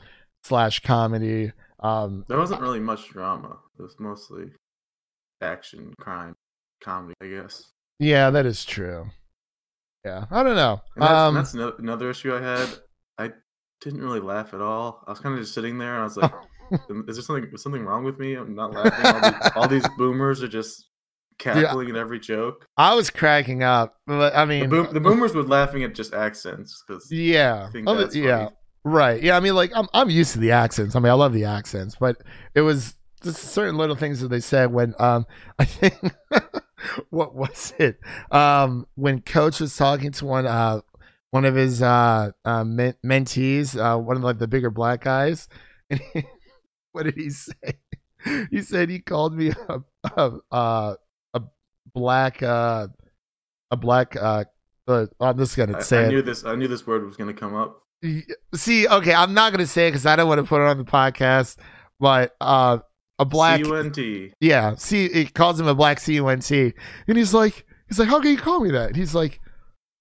slash 0.45 0.81
comedy. 0.81 1.53
Um, 1.81 2.25
There 2.29 2.39
wasn't 2.39 2.61
really 2.63 2.81
much 2.81 3.09
drama. 3.09 3.59
It 3.79 3.83
was 3.83 3.97
mostly 3.99 4.53
action, 5.43 5.93
crime, 6.01 6.35
comedy, 6.83 7.15
I 7.21 7.27
guess. 7.27 7.71
yeah, 7.99 8.31
that 8.31 8.47
is 8.47 8.65
true. 8.65 9.07
Yeah, 10.05 10.25
I 10.31 10.43
don't 10.43 10.57
know. 10.57 10.81
And 10.97 11.03
that's, 11.03 11.13
Um, 11.13 11.35
that's 11.35 11.55
no, 11.55 11.75
another 11.79 12.11
issue 12.11 12.35
I 12.35 12.41
had. 12.41 12.69
I 13.19 13.33
didn't 13.81 14.01
really 14.03 14.21
laugh 14.21 14.55
at 14.55 14.61
all. 14.61 15.03
I 15.07 15.11
was 15.11 15.21
kind 15.21 15.35
of 15.35 15.41
just 15.41 15.53
sitting 15.55 15.79
there, 15.79 15.93
and 15.95 16.01
I 16.03 16.05
was 16.05 16.17
like, 16.17 16.33
"Is 17.09 17.17
there 17.17 17.23
something 17.23 17.51
is 17.53 17.63
something 17.63 17.85
wrong 17.85 18.05
with 18.05 18.19
me? 18.19 18.35
I'm 18.35 18.55
not 18.55 18.73
laughing. 18.73 19.05
All 19.05 19.21
these, 19.21 19.51
all 19.57 19.69
these 19.69 19.89
boomers 19.99 20.43
are 20.43 20.49
just 20.49 20.90
cackling 21.41 21.91
at 21.91 21.97
every 21.97 22.21
joke. 22.21 22.67
I 22.77 22.95
was 22.95 23.11
cracking 23.11 23.63
up. 23.63 23.97
But 24.07 24.37
I 24.37 24.45
The, 24.45 24.47
mean, 24.47 24.71
boom, 24.71 24.89
the 24.93 25.01
boomers 25.01 25.35
were 25.35 25.43
laughing 25.43 25.83
at 25.83 25.95
just 25.95 26.15
accents 26.15 26.83
because 26.87 27.11
yeah, 27.11 27.69
think 27.71 27.89
Oh, 27.89 28.09
yeah, 28.13 28.45
funny. 28.45 28.51
right. 28.85 29.23
Yeah, 29.23 29.37
I 29.37 29.41
mean, 29.41 29.55
like 29.55 29.73
I'm 29.75 29.89
I'm 29.93 30.11
used 30.11 30.33
to 30.35 30.39
the 30.39 30.53
accents. 30.53 30.95
I 30.95 31.01
mean, 31.01 31.11
I 31.11 31.15
love 31.15 31.33
the 31.33 31.45
accents, 31.47 31.97
but 31.99 32.17
it 32.55 32.61
was 32.61 32.95
just 33.23 33.39
certain 33.43 33.77
little 33.77 33.97
things 33.97 34.21
that 34.21 34.29
they 34.29 34.41
said 34.41 34.73
when 34.73 34.95
um 34.99 35.27
I 35.59 35.65
think 35.65 35.95
what 37.11 37.35
was 37.35 37.75
it 37.79 37.99
um 38.31 38.87
when 38.95 39.21
Coach 39.21 39.61
was 39.61 39.77
talking 39.77 40.13
to 40.13 40.25
one 40.27 40.47
uh 40.47 40.81
one 41.31 41.45
of 41.45 41.55
his 41.55 41.81
uh, 41.83 42.31
uh 42.45 42.65
men- 42.65 42.97
mentees 43.05 43.77
uh 43.77 43.99
one 43.99 44.17
of 44.17 44.23
like 44.25 44.39
the 44.39 44.49
bigger 44.49 44.71
black 44.71 45.05
guys 45.05 45.49
and 45.91 46.01
he, 46.15 46.25
what 46.93 47.05
did 47.05 47.15
he 47.17 47.31
say 47.31 47.53
he 48.51 48.63
said 48.63 48.89
he 48.91 48.99
called 49.01 49.35
me 49.35 49.53
a, 49.69 49.81
a, 50.17 50.33
a 50.51 50.97
black 51.95 52.43
uh 52.43 52.89
a 53.71 53.77
black 53.77 54.17
uh 54.17 54.45
uh, 54.89 55.07
I'm 55.21 55.39
just 55.39 55.57
gonna 55.57 55.79
I, 55.79 55.83
say 55.83 56.01
I 56.01 56.07
it. 56.07 56.09
knew 56.09 56.23
this. 56.23 56.45
I 56.45 56.57
knew 56.57 56.69
this 56.69 56.87
word 56.87 57.05
was 57.05 57.17
going 57.17 57.33
to 57.33 57.39
come 57.39 57.55
up. 57.55 57.83
See, 58.55 58.89
okay, 58.89 59.15
I'm 59.15 59.35
not 59.35 59.53
gonna 59.53 59.67
say 59.67 59.87
it 59.87 59.91
because 59.91 60.07
I 60.07 60.17
don't 60.17 60.27
want 60.27 60.41
to 60.41 60.47
put 60.47 60.61
it 60.63 60.67
on 60.67 60.79
the 60.79 60.85
podcast. 60.85 61.59
But 62.01 62.35
uh, 62.41 62.79
a 63.19 63.25
black, 63.27 63.63
C-U-N-T. 63.63 64.33
yeah, 64.41 64.75
see, 64.77 65.05
it 65.05 65.35
calls 65.35 65.61
him 65.61 65.69
a 65.69 65.75
black 65.75 66.01
cunt, 66.01 66.73
and 67.07 67.17
he's 67.19 67.35
like, 67.35 67.67
he's 67.89 67.99
like, 67.99 68.09
how 68.09 68.21
can 68.21 68.31
you 68.31 68.39
call 68.39 68.61
me 68.61 68.71
that? 68.71 68.97
He's 68.97 69.15
like, 69.15 69.41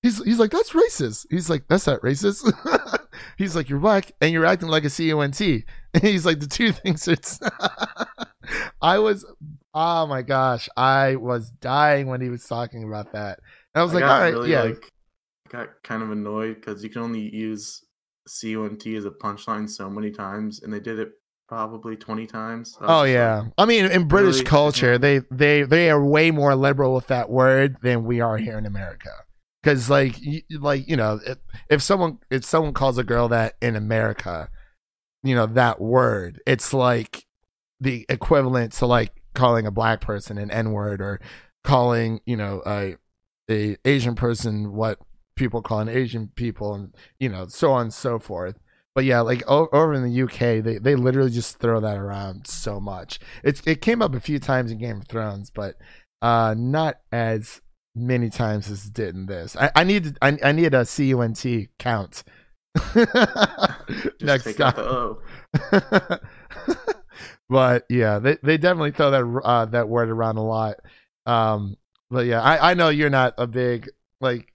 he's 0.02 0.24
he's 0.24 0.40
like, 0.40 0.52
that's 0.52 0.72
racist. 0.72 1.26
He's 1.30 1.50
like, 1.50 1.68
that's 1.68 1.86
not 1.86 2.02
racist. 2.02 2.50
he's 3.38 3.56
like, 3.56 3.70
you're 3.70 3.80
black 3.80 4.12
and 4.22 4.32
you're 4.32 4.46
acting 4.46 4.70
like 4.70 4.86
a 4.86 4.88
cunt. 4.88 5.66
And 5.94 6.04
he's 6.04 6.26
like, 6.26 6.40
the 6.40 6.48
two 6.48 6.72
things. 6.72 7.08
It's. 7.08 7.40
I 8.82 8.98
was, 8.98 9.26
oh 9.74 10.08
my 10.08 10.22
gosh, 10.22 10.70
I 10.76 11.16
was 11.16 11.50
dying 11.50 12.08
when 12.08 12.22
he 12.22 12.30
was 12.30 12.46
talking 12.46 12.84
about 12.84 13.14
that. 13.14 13.40
And 13.74 13.82
I 13.82 13.84
was 13.84 13.94
like, 13.94 14.02
got 14.02 14.12
all 14.12 14.22
right, 14.22 14.34
really, 14.34 14.52
yeah, 14.52 14.64
Like, 14.64 14.92
got 15.50 15.70
kind 15.84 16.04
of 16.04 16.12
annoyed 16.12 16.56
because 16.56 16.84
you 16.84 16.90
can 16.90 17.02
only 17.02 17.34
use 17.34 17.84
C-U-N-T 18.28 18.96
as 18.96 19.06
a 19.06 19.12
punchline 19.12 19.70
so 19.70 19.90
many 19.90 20.12
times, 20.12 20.62
and 20.62 20.74
they 20.74 20.80
did 20.80 21.00
it 21.00 21.10
probably 21.48 21.96
20 21.96 22.28
times. 22.28 22.78
I 22.80 22.86
Oh 22.88 23.04
yeah. 23.04 23.40
like, 23.42 23.52
I 23.58 23.66
mean, 23.66 23.86
in 23.86 24.08
British 24.08 24.36
really? 24.36 24.46
culture, 24.46 24.98
they 24.98 25.22
they 25.32 25.64
they 25.64 25.90
are 25.90 26.04
way 26.04 26.32
more 26.32 26.56
liberal 26.56 26.94
with 26.94 27.08
that 27.08 27.30
word 27.30 27.78
than 27.82 28.06
we 28.06 28.22
are 28.22 28.38
here 28.38 28.58
in 28.58 28.66
America. 28.66 29.10
Because 29.64 29.90
like 29.90 30.16
like 30.60 30.88
you 30.88 30.96
know, 30.96 31.20
if, 31.26 31.38
if 31.70 31.82
someone 31.82 32.20
if 32.30 32.46
someone 32.46 32.74
calls 32.74 32.98
a 32.98 33.04
girl 33.04 33.28
that 33.30 33.56
in 33.62 33.76
America, 33.76 34.50
you 35.24 35.36
know 35.36 35.48
that 35.48 35.82
word, 35.82 36.40
it's 36.46 36.74
like 36.74 37.26
the 37.80 38.06
equivalent 38.10 38.74
to 38.74 38.86
like 38.86 39.12
calling 39.34 39.66
a 39.66 39.72
black 39.72 40.02
person 40.02 40.38
an 40.38 40.52
N 40.52 40.72
word 40.72 41.02
or 41.02 41.20
calling 41.64 42.22
you 42.26 42.36
know 42.38 42.62
a 42.66 42.96
a 43.50 43.78
Asian 43.86 44.16
person 44.16 44.74
what 44.74 45.00
people 45.36 45.62
call 45.62 45.80
an 45.80 45.90
Asian 45.90 46.30
people 46.36 46.74
and 46.74 46.96
you 47.20 47.30
know 47.30 47.48
so 47.48 47.72
on 47.72 47.84
and 47.84 47.94
so 47.94 48.20
forth. 48.20 48.60
But 48.96 49.06
yeah, 49.06 49.22
like 49.22 49.44
o- 49.48 49.70
over 49.72 49.94
in 49.94 50.04
the 50.04 50.24
UK, 50.24 50.64
they, 50.64 50.78
they 50.78 50.96
literally 50.96 51.30
just 51.30 51.60
throw 51.60 51.80
that 51.80 51.98
around 51.98 52.48
so 52.48 52.80
much. 52.80 53.20
It's 53.44 53.62
it 53.66 53.82
came 53.82 54.02
up 54.02 54.14
a 54.14 54.20
few 54.20 54.40
times 54.40 54.72
in 54.72 54.78
Game 54.78 54.98
of 54.98 55.08
Thrones, 55.08 55.52
but 55.52 55.76
uh, 56.22 56.56
not 56.58 56.98
as 57.12 57.62
many 57.96 58.30
times 58.30 58.70
as 58.70 58.86
it 58.86 58.94
did 58.94 59.16
in 59.16 59.26
this. 59.28 59.56
I, 59.56 59.72
I 59.76 59.84
need 59.84 60.18
I, 60.22 60.38
I 60.44 60.52
need 60.52 60.74
a 60.74 60.80
cunt 60.80 61.70
count 61.78 62.24
next 64.22 64.56
time. 64.56 65.18
out 67.52 67.58
the 67.58 67.74
O. 67.74 67.76
but 67.76 67.86
yeah, 67.90 68.20
they 68.20 68.38
they 68.44 68.58
definitely 68.58 68.92
throw 68.92 69.12
that 69.12 69.42
uh, 69.44 69.66
that 69.66 69.90
word 69.90 70.10
around 70.10 70.38
a 70.38 70.44
lot. 70.44 70.76
Um, 71.26 71.78
but 72.10 72.26
yeah, 72.26 72.42
I 72.42 72.72
I 72.72 72.74
know 72.74 72.90
you're 72.90 73.10
not 73.10 73.34
a 73.38 73.48
big 73.48 73.90
like 74.22 74.54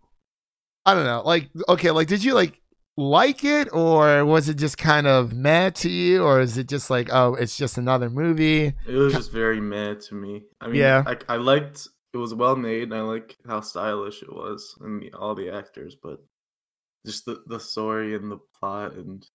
I 0.87 0.95
don't 0.95 1.05
know 1.05 1.23
like 1.25 1.51
okay 1.69 1.91
like 1.91 2.09
did 2.09 2.23
you 2.25 2.35
like 2.35 2.61
like 2.97 3.45
it 3.45 3.69
or 3.73 4.25
was 4.25 4.49
it 4.49 4.55
just 4.57 4.79
kind 4.79 5.07
of 5.07 5.33
meh 5.33 5.71
to 5.71 5.91
you 5.91 6.23
or 6.23 6.41
is 6.41 6.57
it 6.59 6.69
just 6.69 6.91
like 6.91 7.09
oh 7.13 7.35
it's 7.35 7.57
just 7.57 7.77
another 7.77 8.09
movie 8.09 8.73
It 8.87 8.95
was 8.95 9.13
just 9.13 9.33
very 9.33 9.61
mad 9.61 10.01
to 10.03 10.15
me. 10.15 10.45
I 10.61 10.67
mean, 10.67 10.77
Yeah. 10.77 11.03
I, 11.07 11.17
I 11.29 11.37
liked 11.37 11.89
it 12.13 12.19
was 12.19 12.33
well 12.35 12.55
made, 12.55 12.85
and 12.85 12.95
I 12.95 13.01
like 13.01 13.37
how 13.49 13.61
stylish 13.61 14.23
it 14.23 14.33
was, 14.33 14.77
and 14.81 15.03
the, 15.03 15.13
all 15.15 15.35
the 15.35 15.51
actors, 15.51 15.97
but 16.01 16.21
just 17.07 17.25
the 17.27 17.43
the 17.47 17.59
story 17.59 18.15
and 18.15 18.31
the 18.31 18.39
plot 18.61 18.95
and 18.95 19.27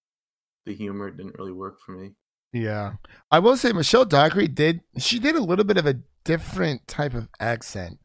the 0.65 0.73
humor 0.73 1.11
didn't 1.11 1.37
really 1.37 1.51
work 1.51 1.79
for 1.81 1.91
me. 1.91 2.11
Yeah 2.53 2.93
i 3.31 3.37
will 3.39 3.55
say 3.57 3.71
michelle 3.71 4.05
dockery 4.05 4.47
did 4.47 4.81
she 4.97 5.19
did 5.19 5.35
a 5.35 5.41
little 5.43 5.65
bit 5.65 5.77
of 5.77 5.85
a 5.85 5.95
different 6.25 6.85
type 6.87 7.13
of 7.13 7.27
accent 7.39 7.99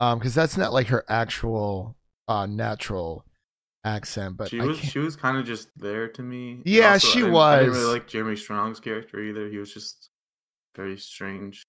um 0.00 0.18
because 0.18 0.34
that's 0.34 0.56
not 0.56 0.72
like 0.72 0.88
her 0.88 1.04
actual 1.08 1.96
uh 2.28 2.44
natural 2.46 3.24
accent 3.84 4.36
but 4.36 4.48
she 4.50 4.60
I 4.60 4.64
was 4.64 4.78
can't- 4.78 4.92
she 4.92 4.98
was 4.98 5.16
kind 5.16 5.36
of 5.38 5.44
just 5.46 5.68
there 5.76 6.08
to 6.08 6.22
me. 6.22 6.60
Yeah, 6.64 6.98
she 6.98 7.20
I 7.20 7.22
didn't- 7.22 7.36
I 7.36 7.58
didn't 7.60 7.70
was. 7.70 7.78
really 7.78 7.92
like 7.92 8.08
Jeremy 8.08 8.36
Strong's 8.36 8.80
character 8.80 9.20
either. 9.20 9.48
He 9.48 9.58
was 9.58 9.72
just 9.72 10.10
very 10.74 10.98
strange 10.98 11.62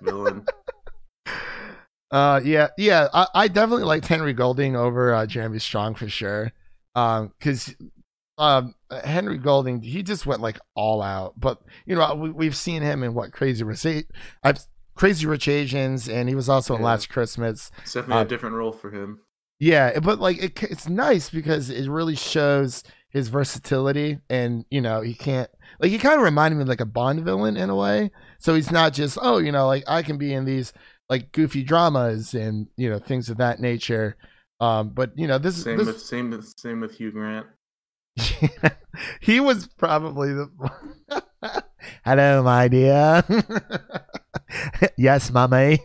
villain. 0.00 0.44
Uh, 2.10 2.40
yeah, 2.44 2.68
yeah. 2.76 3.08
I, 3.14 3.26
I 3.34 3.48
definitely 3.48 3.84
liked 3.84 4.06
Henry 4.06 4.34
Golding 4.34 4.76
over 4.76 5.14
uh, 5.14 5.24
Jeremy 5.24 5.58
Strong 5.58 5.94
for 5.94 6.10
sure. 6.10 6.52
Um, 6.94 7.32
because 7.38 7.74
um, 8.38 8.74
Henry 9.04 9.38
Golding, 9.38 9.82
he 9.82 10.02
just 10.02 10.26
went 10.26 10.40
like 10.40 10.58
all 10.74 11.02
out. 11.02 11.34
But 11.38 11.60
you 11.86 11.94
know, 11.94 12.14
we, 12.14 12.30
we've 12.30 12.56
seen 12.56 12.82
him 12.82 13.02
in 13.02 13.14
what 13.14 13.32
Crazy 13.32 13.64
Rich, 13.64 13.86
I've 14.42 14.58
Crazy 14.94 15.26
Rich 15.26 15.48
Asians, 15.48 16.08
and 16.08 16.28
he 16.28 16.34
was 16.34 16.48
also 16.48 16.74
in 16.76 16.82
Last 16.82 17.08
Christmas. 17.08 17.70
It's 17.82 17.94
definitely 17.94 18.22
Uh, 18.22 18.24
a 18.24 18.28
different 18.28 18.56
role 18.56 18.72
for 18.72 18.90
him. 18.90 19.20
Yeah, 19.58 20.00
but 20.00 20.18
like 20.18 20.42
it, 20.42 20.62
it's 20.64 20.88
nice 20.88 21.30
because 21.30 21.70
it 21.70 21.88
really 21.88 22.16
shows 22.16 22.82
his 23.10 23.28
versatility, 23.28 24.18
and 24.28 24.64
you 24.70 24.80
know 24.80 25.02
he 25.02 25.14
can't 25.14 25.48
like 25.80 25.90
he 25.90 25.98
kind 25.98 26.16
of 26.16 26.22
reminded 26.22 26.56
me 26.56 26.62
of 26.62 26.68
like 26.68 26.80
a 26.80 26.86
Bond 26.86 27.24
villain 27.24 27.56
in 27.56 27.70
a 27.70 27.76
way. 27.76 28.10
So 28.38 28.54
he's 28.54 28.72
not 28.72 28.92
just 28.92 29.18
oh 29.22 29.38
you 29.38 29.52
know 29.52 29.66
like 29.66 29.84
I 29.86 30.02
can 30.02 30.18
be 30.18 30.32
in 30.32 30.44
these 30.44 30.72
like 31.08 31.30
goofy 31.32 31.62
dramas 31.62 32.34
and 32.34 32.68
you 32.76 32.90
know 32.90 32.98
things 32.98 33.28
of 33.28 33.36
that 33.36 33.60
nature. 33.60 34.16
Um, 34.60 34.90
but 34.90 35.12
you 35.16 35.26
know 35.26 35.38
this 35.38 35.58
is 35.58 35.64
Same 35.64 35.76
this 35.78 35.86
with 35.86 36.00
same 36.00 36.30
with 36.30 36.58
same 36.58 36.80
with 36.80 36.96
Hugh 36.96 37.12
Grant. 37.12 37.46
he 39.20 39.40
was 39.40 39.66
probably 39.78 40.32
the 40.32 40.50
hello 42.04 42.42
my 42.42 42.68
dear 42.68 43.24
yes 44.98 45.30
mommy. 45.30 45.78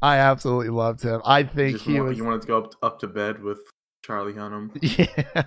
I 0.00 0.16
absolutely 0.18 0.70
loved 0.70 1.02
him. 1.02 1.20
I 1.24 1.44
think 1.44 1.76
Just 1.76 1.84
he 1.84 2.00
wa- 2.00 2.06
was 2.06 2.18
you 2.18 2.24
wanted 2.24 2.42
to 2.42 2.46
go 2.48 2.58
up, 2.58 2.74
up 2.82 2.98
to 3.00 3.06
bed 3.06 3.42
with 3.42 3.58
Charlie 4.04 4.32
Hunnam. 4.32 4.70
Yeah, 4.82 5.44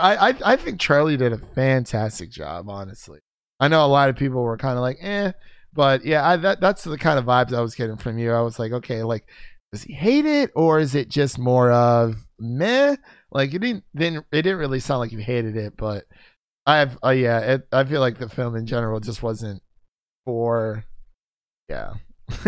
I, 0.00 0.28
I 0.30 0.34
I 0.44 0.56
think 0.56 0.78
Charlie 0.80 1.16
did 1.16 1.32
a 1.32 1.38
fantastic 1.38 2.30
job. 2.30 2.68
Honestly, 2.68 3.20
I 3.60 3.68
know 3.68 3.84
a 3.84 3.88
lot 3.88 4.10
of 4.10 4.16
people 4.16 4.42
were 4.42 4.58
kind 4.58 4.76
of 4.76 4.82
like, 4.82 4.98
eh, 5.00 5.32
but 5.72 6.04
yeah, 6.04 6.28
I, 6.28 6.36
that 6.36 6.60
that's 6.60 6.84
the 6.84 6.98
kind 6.98 7.18
of 7.18 7.24
vibes 7.24 7.54
I 7.54 7.62
was 7.62 7.74
getting 7.74 7.96
from 7.96 8.18
you. 8.18 8.32
I 8.32 8.42
was 8.42 8.58
like, 8.58 8.72
okay, 8.72 9.02
like, 9.04 9.24
does 9.72 9.84
he 9.84 9.94
hate 9.94 10.26
it 10.26 10.50
or 10.54 10.80
is 10.80 10.94
it 10.94 11.08
just 11.08 11.38
more 11.38 11.70
of 11.72 12.16
meh? 12.38 12.96
Like 13.30 13.52
it 13.54 13.60
didn't 13.60 13.84
didn't 13.94 14.26
it 14.32 14.42
didn't 14.42 14.58
really 14.58 14.80
sound 14.80 15.00
like 15.00 15.12
you 15.12 15.18
hated 15.18 15.56
it, 15.56 15.76
but 15.76 16.06
I 16.68 16.80
have, 16.80 16.98
uh, 17.02 17.10
yeah, 17.10 17.38
it, 17.40 17.68
I 17.72 17.84
feel 17.84 18.00
like 18.00 18.18
the 18.18 18.28
film 18.28 18.54
in 18.54 18.66
general 18.66 19.00
just 19.00 19.22
wasn't 19.22 19.62
for, 20.26 20.84
yeah. 21.70 21.94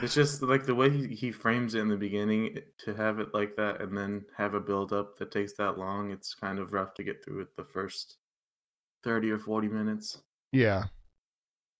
It's 0.00 0.14
just 0.14 0.42
like 0.42 0.64
the 0.64 0.76
way 0.76 0.90
he, 0.90 1.08
he 1.08 1.32
frames 1.32 1.74
it 1.74 1.80
in 1.80 1.88
the 1.88 1.96
beginning 1.96 2.58
to 2.84 2.94
have 2.94 3.18
it 3.18 3.34
like 3.34 3.56
that 3.56 3.80
and 3.80 3.98
then 3.98 4.24
have 4.36 4.54
a 4.54 4.60
build 4.60 4.92
up 4.92 5.18
that 5.18 5.32
takes 5.32 5.54
that 5.54 5.76
long. 5.76 6.12
It's 6.12 6.34
kind 6.34 6.60
of 6.60 6.72
rough 6.72 6.94
to 6.94 7.02
get 7.02 7.24
through 7.24 7.40
it 7.40 7.56
the 7.56 7.64
first 7.64 8.18
30 9.02 9.32
or 9.32 9.38
40 9.40 9.66
minutes. 9.66 10.22
Yeah. 10.52 10.84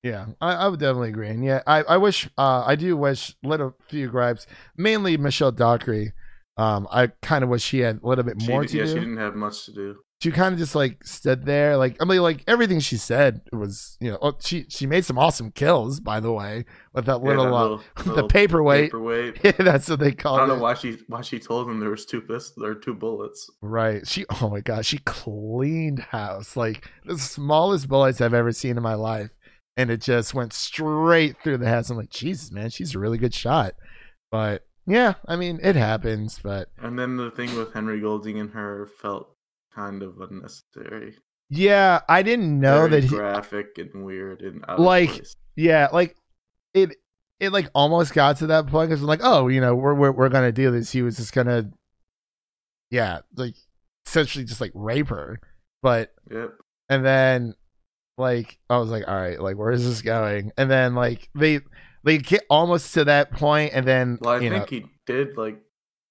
Yeah, 0.02 0.26
I, 0.40 0.54
I 0.54 0.68
would 0.68 0.80
definitely 0.80 1.11
agree. 1.11 1.28
And 1.28 1.44
yeah, 1.44 1.62
I, 1.64 1.85
I 1.85 1.96
wish, 1.96 2.28
uh, 2.37 2.64
I 2.66 2.74
do 2.74 2.96
wish, 2.96 3.37
little 3.44 3.76
few 3.88 4.08
gripes, 4.08 4.48
mainly 4.76 5.16
Michelle 5.16 5.52
Dockery. 5.52 6.12
Um, 6.59 6.87
I 6.91 7.07
kind 7.23 7.43
of 7.43 7.51
wish 7.51 7.62
she 7.62 7.79
had 7.81 8.01
a 8.03 8.07
little 8.07 8.25
bit 8.25 8.37
more 8.47 8.62
d- 8.62 8.69
to 8.69 8.77
yeah, 8.79 8.85
do. 8.85 8.88
she 8.91 8.95
didn't 9.01 9.17
have 9.17 9.35
much 9.35 9.65
to 9.65 9.73
do. 9.73 9.97
she 10.23 10.31
kind 10.31 10.53
of 10.53 10.59
just 10.59 10.75
like 10.75 11.03
stood 11.03 11.47
there, 11.47 11.79
like 11.79 11.97
I 12.01 12.05
mean, 12.05 12.21
like 12.21 12.45
everything 12.47 12.79
she 12.81 12.99
said 12.99 13.41
was, 13.53 13.97
you 14.01 14.11
know, 14.11 14.19
oh, 14.21 14.35
she 14.38 14.67
she 14.69 14.87
made 14.87 15.07
some 15.07 15.19
awesome 15.19 15.51
kills, 15.51 15.99
by 15.99 16.21
the 16.21 16.31
way, 16.31 16.67
with 16.93 17.07
that 17.07 17.23
Yeah, 17.23 17.29
little, 17.29 17.55
uh, 17.55 17.62
little- 17.62 17.83
the 18.05 18.12
little 18.12 18.29
paperweight. 18.29 18.91
Paperweight. 18.91 19.38
Yeah, 19.45 19.53
that's 19.59 19.88
what 19.88 19.99
they 20.01 20.12
call 20.12 20.35
it. 20.37 20.43
I 20.43 20.47
don't 20.47 20.51
it. 20.51 20.57
know 20.59 20.62
why 20.62 20.75
she 20.75 20.99
why 21.09 21.23
she 21.23 21.38
told 21.38 21.69
him 21.71 21.81
there 21.81 21.88
was 21.91 22.05
two 22.05 22.21
pistols 22.21 22.62
or 22.62 22.75
two 22.75 22.95
bullets. 22.95 23.49
Right. 23.62 24.07
She 24.07 24.27
oh 24.43 24.51
my 24.51 24.61
god, 24.61 24.85
she 24.85 24.99
cleaned 24.99 26.01
house. 26.01 26.55
Like 26.55 26.87
the 27.07 27.19
smallest 27.19 27.88
bullets 27.88 28.21
I've 28.21 28.35
ever 28.35 28.53
seen 28.53 28.77
in 28.77 28.83
my 28.83 28.95
life. 28.95 29.31
And 29.79 29.91
it 29.91 30.03
just 30.03 30.35
went 30.35 30.53
straight 30.53 31.37
through 31.43 31.57
the 31.57 31.69
house. 31.69 31.88
I'm 31.88 31.97
like, 31.97 32.11
Jesus, 32.11 32.53
man, 32.53 32.69
she's 32.69 32.95
a 32.95 32.99
really 32.99 33.17
good 33.17 33.33
shot. 33.33 33.73
But 34.31 34.67
yeah, 34.87 35.14
I 35.27 35.37
mean, 35.37 35.61
it 35.62 35.77
happens, 35.77 36.38
but 36.42 36.68
And 36.79 36.99
then 36.99 37.16
the 37.16 37.31
thing 37.31 37.55
with 37.57 37.73
Henry 37.73 38.01
Golding 38.01 38.38
and 38.40 38.51
her 38.51 38.87
felt 38.87 39.35
kind 39.75 40.03
of 40.03 40.21
unnecessary. 40.21 41.16
yeah, 41.49 42.01
I 42.09 42.23
didn't 42.23 42.59
know 42.61 42.88
Very 42.88 42.90
that 42.90 43.03
he 43.05 43.09
graphic 43.09 43.79
and 43.79 44.05
weird 44.05 44.40
and 44.42 44.64
out 44.68 44.81
Like- 44.81 45.11
place. 45.11 45.37
yeah, 45.57 45.88
like 45.92 46.16
it 46.75 46.97
it 47.40 47.53
like 47.53 47.68
almost 47.75 48.14
got 48.14 48.37
to 48.38 48.47
that 48.49 48.66
point 48.68 48.88
because 48.90 49.03
I'm 49.03 49.09
like, 49.09 49.21
oh, 49.23 49.49
you 49.49 49.61
know, 49.61 49.75
we're 49.75 49.95
we're 49.95 50.12
we're 50.12 50.29
gonna 50.29 50.53
do 50.53 50.71
this. 50.71 50.92
He 50.92 51.03
was 51.03 51.16
just 51.16 51.33
gonna 51.33 51.71
yeah, 52.90 53.21
like 53.37 53.55
essentially 54.07 54.45
just 54.45 54.61
like 54.61 54.73
rape 54.75 55.09
her. 55.09 55.40
But 55.83 56.12
Yep. 56.31 56.53
and 56.88 57.05
then 57.05 57.55
like 58.18 58.59
I 58.71 58.79
was 58.79 58.90
like, 58.90 59.05
all 59.09 59.14
right, 59.16 59.40
like 59.40 59.57
where 59.57 59.73
is 59.73 59.85
this 59.85 60.03
going? 60.03 60.53
And 60.57 60.71
then 60.71 60.95
like 60.95 61.29
they 61.35 61.61
they 62.05 62.19
get 62.19 62.45
almost 62.51 62.95
to 62.95 63.05
that 63.05 63.33
point, 63.33 63.73
and 63.75 63.87
then 63.87 64.19
Well, 64.21 64.35
I 64.35 64.38
think 64.38 64.53
know, 64.53 64.65
he 64.69 64.87
did 65.07 65.37
like 65.37 65.61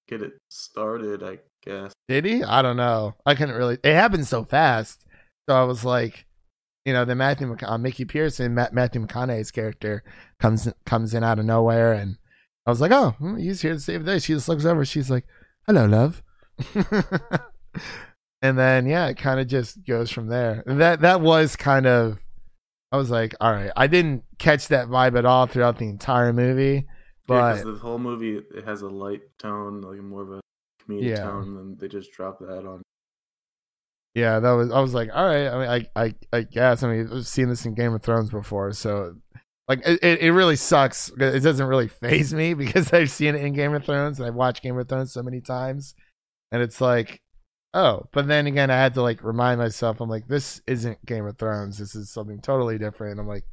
get 0.08 0.22
it 0.22 0.32
started. 0.50 1.22
I 1.22 1.38
guess. 1.64 1.92
did 2.08 2.24
he? 2.24 2.42
I 2.42 2.62
don't 2.62 2.76
know. 2.76 3.14
I 3.26 3.34
couldn't 3.34 3.54
really. 3.54 3.78
It 3.82 3.94
happened 3.94 4.26
so 4.26 4.44
fast, 4.44 5.04
so 5.48 5.56
I 5.56 5.64
was 5.64 5.84
like, 5.84 6.26
you 6.84 6.92
know, 6.92 7.04
the 7.04 7.14
Matthew 7.14 7.56
uh, 7.62 7.78
Mickey 7.78 8.04
Pearson, 8.04 8.54
Matt, 8.54 8.72
Matthew 8.72 9.04
McConaughey's 9.04 9.50
character 9.50 10.02
comes 10.40 10.68
comes 10.84 11.14
in 11.14 11.24
out 11.24 11.38
of 11.38 11.44
nowhere, 11.44 11.92
and 11.92 12.16
I 12.66 12.70
was 12.70 12.80
like, 12.80 12.92
oh, 12.92 13.10
hmm, 13.18 13.36
he's 13.36 13.62
here 13.62 13.74
to 13.74 13.80
save 13.80 14.04
the 14.04 14.12
day. 14.12 14.18
She 14.18 14.34
just 14.34 14.48
looks 14.48 14.64
over, 14.64 14.84
she's 14.84 15.10
like, 15.10 15.26
hello, 15.66 15.86
love. 15.86 16.22
and 18.42 18.58
then 18.58 18.86
yeah, 18.86 19.08
it 19.08 19.16
kind 19.16 19.40
of 19.40 19.46
just 19.46 19.84
goes 19.86 20.10
from 20.10 20.28
there. 20.28 20.62
That 20.66 21.00
that 21.00 21.20
was 21.20 21.56
kind 21.56 21.86
of 21.86 22.18
I 22.92 22.96
was 22.98 23.10
like, 23.10 23.34
all 23.40 23.50
right, 23.50 23.70
I 23.76 23.86
didn't 23.86 24.24
catch 24.38 24.68
that 24.68 24.88
vibe 24.88 25.16
at 25.18 25.24
all 25.24 25.46
throughout 25.46 25.78
the 25.78 25.88
entire 25.88 26.32
movie, 26.32 26.86
Yeah, 27.28 27.54
the 27.62 27.78
whole 27.80 27.98
movie 27.98 28.36
it 28.36 28.64
has 28.66 28.82
a 28.82 28.88
light 28.88 29.22
tone, 29.38 29.80
like 29.80 29.98
more 30.00 30.22
of 30.22 30.30
a 30.32 30.40
comedic 30.86 31.02
Yeah. 31.16 31.22
tone, 31.24 31.56
and 31.56 31.78
they 31.78 31.88
just 31.88 32.12
drop 32.12 32.38
that 32.40 32.66
on. 32.66 32.82
yeah, 34.14 34.40
that 34.40 34.50
was 34.52 34.70
I 34.70 34.80
was 34.80 34.92
like, 34.92 35.08
all 35.14 35.24
right, 35.26 35.48
I 35.48 35.58
mean, 35.58 35.88
I 35.96 36.02
I 36.04 36.14
I 36.32 36.42
guess 36.42 36.82
I 36.82 36.92
mean 36.92 37.08
I've 37.12 37.26
seen 37.26 37.48
this 37.48 37.64
in 37.64 37.74
Game 37.74 37.94
of 37.94 38.02
Thrones 38.02 38.28
before, 38.30 38.72
so 38.72 39.14
like 39.68 39.80
it 39.86 39.98
it, 40.02 40.20
it 40.20 40.32
really 40.32 40.56
sucks. 40.56 41.08
It 41.18 41.42
doesn't 41.42 41.66
really 41.66 41.88
phase 42.02 42.34
me 42.34 42.52
because 42.52 42.92
I've 42.92 43.10
seen 43.10 43.34
it 43.34 43.42
in 43.42 43.54
Game 43.54 43.72
of 43.74 43.84
Thrones 43.84 44.18
and 44.18 44.26
I've 44.26 44.34
watched 44.34 44.62
Game 44.62 44.76
of 44.78 44.86
Thrones 44.86 45.12
so 45.14 45.22
many 45.22 45.40
times, 45.40 45.94
and 46.50 46.60
it's 46.62 46.80
like. 46.80 47.20
Oh, 47.74 48.06
but 48.12 48.28
then 48.28 48.46
again, 48.46 48.70
I 48.70 48.76
had 48.76 48.94
to 48.94 49.02
like 49.02 49.24
remind 49.24 49.58
myself. 49.58 50.00
I'm 50.00 50.10
like, 50.10 50.28
this 50.28 50.60
isn't 50.66 51.04
Game 51.06 51.26
of 51.26 51.38
Thrones. 51.38 51.78
This 51.78 51.94
is 51.94 52.10
something 52.10 52.40
totally 52.40 52.76
different. 52.78 53.18
I'm 53.18 53.26
like, 53.28 53.44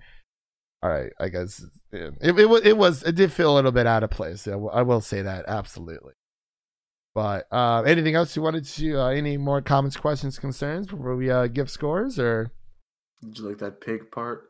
all 0.84 0.90
right, 0.90 1.12
I 1.20 1.30
guess 1.30 1.64
it 1.92 2.14
it, 2.22 2.50
wa- 2.50 2.60
it 2.64 2.78
was 2.78 3.04
it 3.04 3.16
did 3.16 3.32
feel 3.32 3.54
a 3.54 3.56
little 3.56 3.72
bit 3.72 3.88
out 3.88 4.04
of 4.04 4.10
place. 4.10 4.48
I 4.48 4.56
will- 4.56 4.72
I 4.72 4.82
will 4.82 5.02
say 5.02 5.22
that 5.22 5.46
absolutely. 5.48 6.14
But 7.16 7.48
uh, 7.52 7.82
anything 7.84 8.16
else 8.16 8.36
you 8.36 8.42
wanted 8.42 8.66
to? 8.66 9.00
Uh, 9.02 9.08
any 9.08 9.36
more 9.38 9.62
comments, 9.62 9.98
questions, 9.98 10.38
concerns 10.38 10.88
before 10.88 11.16
we 11.16 11.30
uh, 11.30 11.48
give 11.48 11.70
scores? 11.70 12.20
Or 12.20 12.52
Did 13.22 13.40
you 13.40 13.48
like 13.48 13.58
that 13.60 13.82
pig 13.82 14.12
part? 14.12 14.46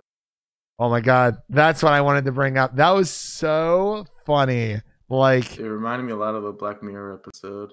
oh 0.81 0.89
my 0.89 1.01
god, 1.01 1.37
that's 1.49 1.83
what 1.83 1.93
I 1.93 2.01
wanted 2.01 2.25
to 2.25 2.31
bring 2.31 2.57
up. 2.57 2.75
That 2.75 2.91
was 2.91 3.09
so 3.11 4.05
funny. 4.25 4.81
Like 5.09 5.57
It 5.59 5.67
reminded 5.69 6.05
me 6.05 6.13
a 6.13 6.15
lot 6.17 6.35
of 6.35 6.43
a 6.45 6.53
Black 6.53 6.81
Mirror 6.83 7.21
episode. 7.23 7.71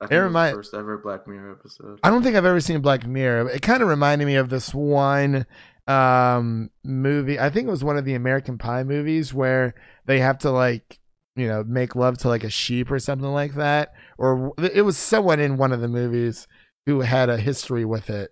I 0.00 0.06
It 0.14 0.16
remind- 0.18 0.52
the 0.54 0.58
first 0.58 0.74
ever 0.74 0.98
Black 0.98 1.26
Mirror 1.26 1.52
episode. 1.58 1.98
I 2.02 2.10
don't 2.10 2.22
think 2.22 2.36
I've 2.36 2.44
ever 2.44 2.60
seen 2.60 2.80
Black 2.80 3.06
Mirror. 3.06 3.44
but 3.44 3.54
It 3.54 3.62
kind 3.62 3.82
of 3.82 3.88
reminded 3.88 4.26
me 4.26 4.36
of 4.36 4.48
this 4.48 4.72
one 4.74 5.46
um 5.86 6.70
movie. 6.84 7.38
I 7.40 7.48
think 7.50 7.66
it 7.66 7.70
was 7.70 7.82
one 7.82 7.96
of 7.96 8.04
the 8.04 8.14
American 8.14 8.58
Pie 8.58 8.84
movies 8.84 9.32
where 9.32 9.74
they 10.06 10.20
have 10.20 10.38
to 10.40 10.50
like 10.50 10.98
you 11.34 11.48
know 11.48 11.64
make 11.64 11.96
love 11.96 12.18
to 12.18 12.28
like 12.28 12.44
a 12.44 12.50
sheep 12.50 12.90
or 12.90 12.98
something 12.98 13.32
like 13.32 13.54
that. 13.54 13.92
Or 14.18 14.52
it 14.58 14.82
was 14.84 14.96
someone 14.98 15.40
in 15.40 15.56
one 15.56 15.72
of 15.72 15.80
the 15.80 15.88
movies 15.88 16.46
who 16.86 17.00
had 17.00 17.28
a 17.30 17.36
history 17.38 17.84
with 17.84 18.10
it, 18.10 18.30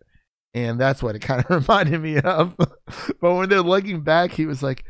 and 0.54 0.78
that's 0.80 1.02
what 1.02 1.16
it 1.16 1.18
kind 1.22 1.44
of 1.44 1.50
reminded 1.50 2.00
me 2.00 2.18
of. 2.18 2.56
but 2.58 3.34
when 3.34 3.48
they're 3.48 3.62
looking 3.62 4.02
back, 4.02 4.32
he 4.32 4.44
was 4.46 4.62
like, 4.62 4.84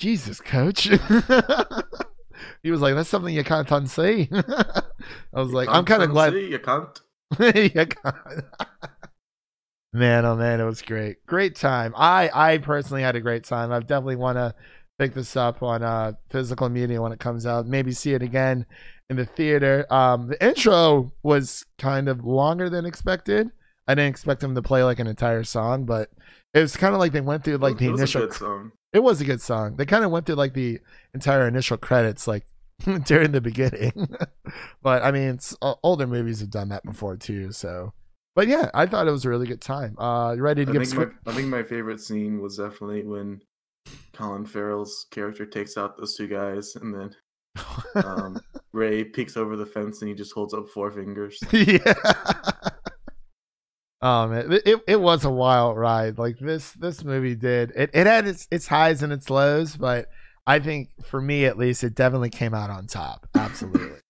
"Jesus, 0.00 0.40
coach." 0.40 0.88
he 2.62 2.70
was 2.70 2.80
like, 2.80 2.94
"That's 2.94 3.08
something 3.08 3.34
you 3.34 3.44
can't 3.44 3.68
unsee." 3.68 4.28
I 5.34 5.40
was 5.40 5.50
You 5.50 5.54
like, 5.54 5.68
"I'm 5.68 5.84
kind 5.84 6.02
of 6.02 6.10
glad." 6.10 6.34
you 6.34 6.58
can't. 6.58 7.00
You 7.40 7.70
can't. 7.86 8.44
man, 9.92 10.24
oh 10.24 10.36
man, 10.36 10.60
it 10.60 10.64
was 10.64 10.82
great. 10.82 11.24
Great 11.26 11.56
time. 11.56 11.92
I 11.96 12.30
I 12.32 12.58
personally 12.58 13.02
had 13.02 13.16
a 13.16 13.20
great 13.20 13.44
time. 13.44 13.72
I 13.72 13.80
definitely 13.80 14.16
want 14.16 14.36
to 14.36 14.54
pick 14.98 15.14
this 15.14 15.36
up 15.36 15.62
on 15.62 15.82
uh 15.82 16.12
physical 16.30 16.68
media 16.68 17.00
when 17.00 17.12
it 17.12 17.20
comes 17.20 17.46
out. 17.46 17.66
Maybe 17.66 17.92
see 17.92 18.14
it 18.14 18.22
again 18.22 18.66
in 19.10 19.16
the 19.16 19.26
theater. 19.26 19.86
Um 19.90 20.28
the 20.28 20.44
intro 20.44 21.12
was 21.22 21.64
kind 21.78 22.08
of 22.08 22.24
longer 22.24 22.68
than 22.70 22.86
expected. 22.86 23.50
I 23.88 23.94
didn't 23.94 24.10
expect 24.10 24.40
them 24.40 24.54
to 24.54 24.62
play 24.62 24.84
like 24.84 25.00
an 25.00 25.06
entire 25.08 25.44
song, 25.44 25.84
but 25.86 26.10
it 26.54 26.60
was 26.60 26.76
kind 26.76 26.94
of 26.94 27.00
like 27.00 27.12
they 27.12 27.20
went 27.20 27.44
through 27.44 27.56
like 27.58 27.76
It 27.76 27.78
the 27.78 27.88
was 27.88 28.00
initial 28.00 28.22
a 28.22 28.26
good 28.26 28.34
song. 28.34 28.72
it 28.92 29.00
was 29.02 29.20
a 29.20 29.24
good 29.24 29.40
song. 29.40 29.76
They 29.76 29.86
kind 29.86 30.04
of 30.04 30.10
went 30.10 30.26
through 30.26 30.36
like 30.36 30.54
the 30.54 30.80
entire 31.14 31.48
initial 31.48 31.76
credits, 31.78 32.28
like 32.28 32.46
during 33.04 33.32
the 33.32 33.40
beginning. 33.40 34.16
but 34.82 35.02
I 35.02 35.10
mean, 35.10 35.30
it's, 35.30 35.56
uh, 35.62 35.74
older 35.82 36.06
movies 36.06 36.40
have 36.40 36.50
done 36.50 36.68
that 36.70 36.84
before 36.84 37.16
too. 37.16 37.52
So, 37.52 37.92
but 38.34 38.48
yeah, 38.48 38.70
I 38.74 38.86
thought 38.86 39.08
it 39.08 39.12
was 39.12 39.24
a 39.24 39.30
really 39.30 39.46
good 39.46 39.60
time. 39.60 39.98
Uh, 39.98 40.32
you 40.32 40.42
ready 40.42 40.64
to 40.64 40.70
I 40.70 40.74
give? 40.74 40.88
think, 40.88 40.98
my, 41.26 41.32
I 41.32 41.34
think 41.34 41.48
my 41.48 41.62
favorite 41.62 42.00
scene 42.00 42.40
was 42.40 42.56
definitely 42.56 43.04
when 43.04 43.42
Colin 44.12 44.46
Farrell's 44.46 45.06
character 45.10 45.46
takes 45.46 45.76
out 45.76 45.96
those 45.96 46.16
two 46.16 46.28
guys, 46.28 46.74
and 46.76 46.94
then 46.94 48.04
um, 48.04 48.40
Ray 48.72 49.04
peeks 49.04 49.36
over 49.36 49.56
the 49.56 49.66
fence 49.66 50.00
and 50.00 50.08
he 50.08 50.14
just 50.14 50.32
holds 50.32 50.54
up 50.54 50.68
four 50.68 50.90
fingers. 50.90 51.38
yeah. 51.52 51.94
Oh 54.04 54.26
man, 54.26 54.50
it, 54.50 54.62
it 54.66 54.80
it 54.88 55.00
was 55.00 55.24
a 55.24 55.30
wild 55.30 55.76
ride. 55.76 56.18
Like 56.18 56.36
this 56.38 56.72
this 56.72 57.04
movie 57.04 57.36
did. 57.36 57.70
It 57.76 57.90
it 57.94 58.08
had 58.08 58.26
its 58.26 58.48
its 58.50 58.66
highs 58.66 59.04
and 59.04 59.12
its 59.12 59.30
lows, 59.30 59.76
but 59.76 60.08
I 60.46 60.58
think 60.58 60.90
for 61.04 61.20
me 61.20 61.44
at 61.44 61.56
least, 61.56 61.84
it 61.84 61.94
definitely 61.94 62.30
came 62.30 62.54
out 62.54 62.70
on 62.70 62.86
top. 62.86 63.28
Absolutely. 63.34 64.00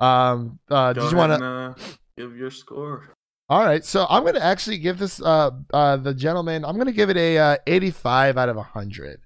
um. 0.00 0.58
Uh. 0.70 0.92
Did 0.92 1.10
you 1.10 1.16
want 1.16 1.38
to? 1.38 1.44
uh, 1.44 1.74
give 2.16 2.36
your 2.36 2.50
score? 2.50 3.14
All 3.48 3.64
right, 3.64 3.84
so 3.84 4.06
I'm 4.08 4.24
gonna 4.24 4.40
actually 4.40 4.78
give 4.78 4.98
this 4.98 5.20
uh 5.20 5.50
uh 5.74 5.98
the 5.98 6.14
gentlemen 6.14 6.64
I'm 6.64 6.78
gonna 6.78 6.90
give 6.92 7.10
it 7.10 7.18
a 7.18 7.36
uh, 7.36 7.56
85 7.66 8.38
out 8.38 8.48
of 8.48 8.56
100 8.56 9.20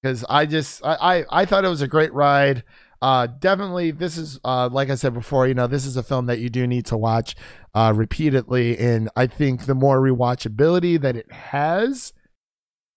because 0.00 0.24
I 0.28 0.46
just 0.46 0.84
I, 0.84 0.94
I 0.94 1.24
I 1.42 1.44
thought 1.44 1.64
it 1.64 1.68
was 1.68 1.82
a 1.82 1.88
great 1.88 2.12
ride. 2.12 2.62
Uh, 3.02 3.26
definitely 3.26 3.90
this 3.90 4.16
is 4.16 4.38
uh 4.44 4.68
like 4.70 4.90
I 4.90 4.94
said 4.94 5.12
before, 5.12 5.48
you 5.48 5.54
know 5.54 5.66
this 5.66 5.86
is 5.86 5.96
a 5.96 6.04
film 6.04 6.26
that 6.26 6.38
you 6.38 6.48
do 6.50 6.68
need 6.68 6.86
to 6.86 6.96
watch 6.96 7.34
uh 7.74 7.92
repeatedly, 7.96 8.78
and 8.78 9.10
I 9.16 9.26
think 9.26 9.66
the 9.66 9.74
more 9.74 9.98
rewatchability 10.00 11.00
that 11.00 11.16
it 11.16 11.32
has, 11.32 12.12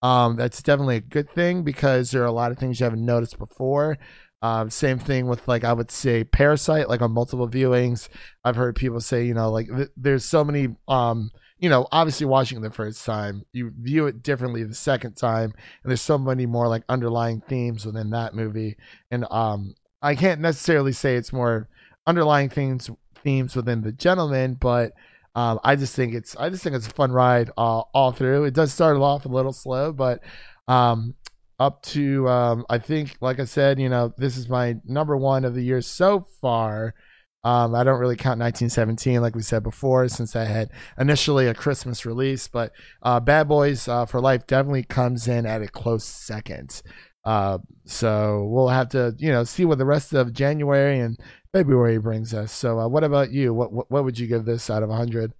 um, 0.08 0.38
that's 0.38 0.62
definitely 0.62 0.96
a 0.96 1.02
good 1.02 1.30
thing 1.32 1.64
because 1.64 2.12
there 2.12 2.22
are 2.24 2.28
a 2.28 2.32
lot 2.32 2.52
of 2.52 2.58
things 2.58 2.80
you 2.80 2.86
haven't 2.86 3.06
noticed 3.06 3.38
before. 3.38 3.98
Um, 4.42 4.70
same 4.70 5.00
thing 5.00 5.28
with 5.28 5.46
like 5.50 5.66
I 5.66 5.74
would 5.74 5.92
say 5.92 6.24
Parasite, 6.24 6.88
like 6.88 7.02
on 7.02 7.12
multiple 7.12 7.50
viewings. 7.50 8.08
I've 8.42 8.56
heard 8.56 8.78
people 8.78 9.02
say, 9.02 9.26
you 9.26 9.34
know, 9.34 9.52
like 9.52 9.68
th- 9.68 9.90
there's 9.98 10.24
so 10.24 10.46
many, 10.46 10.78
um, 10.88 11.32
you 11.60 11.70
know, 11.70 11.88
obviously 11.92 12.26
watching 12.26 12.62
the 12.62 12.72
first 12.72 13.04
time, 13.04 13.44
you 13.52 13.74
view 13.78 14.08
it 14.08 14.24
differently 14.24 14.64
the 14.64 14.74
second 14.76 15.16
time, 15.16 15.52
and 15.84 15.92
there's 15.92 16.02
so 16.02 16.18
many 16.18 16.46
more 16.46 16.70
like 16.70 16.84
underlying 16.88 17.42
themes 17.42 17.86
within 17.86 18.12
that 18.12 18.34
movie. 18.34 18.78
And 19.12 19.26
um, 19.30 19.76
I 20.02 20.16
can't 20.16 20.40
necessarily 20.40 20.94
say 20.94 21.16
it's 21.18 21.34
more 21.34 21.68
underlying 22.06 22.48
themes 22.48 22.90
themes 23.26 23.58
within 23.58 23.82
the 23.82 23.92
gentlemen, 23.92 24.54
but 24.54 24.94
um, 25.38 25.60
I 25.64 25.76
just 25.76 25.96
think 25.96 26.16
it's 26.16 26.36
I 26.36 26.50
just 26.50 26.64
think 26.64 26.76
it's 26.76 26.88
a 26.88 26.92
fun 26.92 27.12
ride 27.12 27.52
all, 27.56 27.92
all 27.94 28.12
through. 28.12 28.46
It 28.46 28.56
does 28.56 28.74
start 28.74 28.98
off 28.98 29.26
a 29.26 29.30
little 29.30 29.54
slow, 29.54 29.94
but 29.94 30.24
um, 30.68 31.14
up 31.60 31.84
to 31.84 32.28
um, 32.28 32.66
I 32.72 32.80
think, 32.80 33.18
like 33.22 33.40
I 33.40 33.46
said, 33.46 33.80
you 33.80 33.88
know, 33.88 34.12
this 34.18 34.36
is 34.36 34.50
my 34.50 34.78
number 34.84 35.16
one 35.16 35.46
of 35.46 35.54
the 35.54 35.62
year 35.62 35.82
so 35.82 36.26
far. 36.42 36.96
Um, 37.44 37.76
I 37.76 37.84
don't 37.84 38.00
really 38.00 38.16
count 38.16 38.40
1917, 38.40 39.22
like 39.22 39.36
we 39.36 39.44
said 39.44 39.62
before, 39.62 40.08
since 40.08 40.36
I 40.36 40.46
had 40.46 40.72
initially 40.98 41.46
a 41.46 41.54
Christmas 41.54 42.04
release. 42.04 42.48
But 42.48 42.72
uh, 43.04 43.20
Bad 43.20 43.48
Boys 43.48 43.88
uh, 43.88 44.08
for 44.08 44.20
Life 44.20 44.48
definitely 44.48 44.84
comes 44.86 45.28
in 45.28 45.46
at 45.46 45.62
a 45.62 45.68
close 45.68 46.04
second. 46.04 46.82
Uh, 47.28 47.58
so 47.86 48.46
we'll 48.50 48.70
have 48.70 48.88
to, 48.90 49.14
you 49.18 49.30
know, 49.30 49.44
see 49.44 49.66
what 49.66 49.78
the 49.78 49.86
rest 49.86 50.14
of 50.14 50.32
January 50.32 50.98
and 51.00 51.20
February 51.54 51.98
brings 51.98 52.34
us. 52.34 52.54
So, 52.54 52.80
uh, 52.80 52.88
what 52.88 53.04
about 53.04 53.32
you? 53.32 53.54
What, 53.54 53.74
what 53.74 53.92
what 53.92 54.04
would 54.06 54.18
you 54.18 54.28
give 54.28 54.46
this 54.46 54.70
out 54.70 54.82
of 54.82 54.90
hundred? 54.90 55.34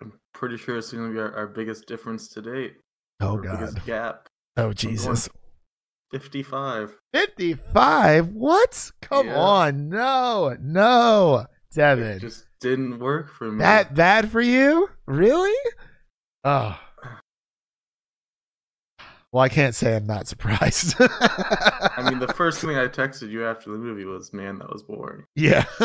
I'm 0.00 0.12
pretty 0.32 0.56
sure 0.56 0.78
it's 0.78 0.90
going 0.92 1.06
to 1.08 1.12
be 1.12 1.20
our, 1.20 1.34
our 1.36 1.46
biggest 1.46 1.86
difference 1.86 2.28
to 2.30 2.40
date. 2.40 2.76
Oh 3.20 3.32
our 3.36 3.42
biggest 3.42 3.74
God! 3.76 3.84
gap. 3.86 4.28
Oh 4.56 4.72
Jesus! 4.72 5.28
55. 6.12 6.96
Fifty-five? 7.12 8.28
What? 8.28 8.90
Come 9.02 9.26
Yeah. 9.26 9.38
on! 9.38 9.88
No, 9.90 10.56
no, 10.60 11.44
It 11.70 11.74
Devin. 11.74 12.18
just 12.20 12.46
didn't 12.60 12.98
work 13.00 13.30
for 13.30 13.52
me. 13.52 13.58
That 13.58 13.94
bad 13.94 14.30
for 14.30 14.40
you? 14.40 14.88
Really? 15.06 15.54
Oh. 16.44 16.78
Well, 19.30 19.44
I 19.44 19.50
can't 19.50 19.74
say 19.74 19.94
I'm 19.94 20.06
not 20.06 20.26
surprised. 20.26 20.94
I 20.98 22.08
mean, 22.08 22.18
the 22.18 22.28
first 22.36 22.60
thing 22.62 22.70
I 22.78 22.86
texted 22.88 23.30
you 23.30 23.44
after 23.44 23.70
the 23.70 23.76
movie 23.76 24.06
was, 24.06 24.32
"Man, 24.32 24.58
that 24.58 24.72
was 24.72 24.82
boring." 24.82 25.24
yeah. 25.36 25.64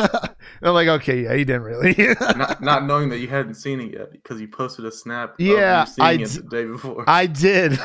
I'm 0.62 0.72
like, 0.72 0.88
okay, 0.88 1.24
yeah, 1.24 1.34
you 1.34 1.44
didn't 1.44 1.62
really. 1.62 1.94
not, 2.20 2.62
not 2.62 2.84
knowing 2.86 3.10
that 3.10 3.18
you 3.18 3.28
hadn't 3.28 3.54
seen 3.56 3.80
it 3.82 3.92
yet 3.92 4.12
because 4.12 4.40
you 4.40 4.48
posted 4.48 4.86
a 4.86 4.90
snap. 4.92 5.34
Yeah, 5.38 5.82
of 5.82 5.88
you 5.88 5.94
seeing 5.94 6.08
I 6.08 6.12
it 6.22 6.28
the 6.28 6.42
day 6.48 6.64
before. 6.64 7.04
I 7.06 7.26
did. 7.26 7.78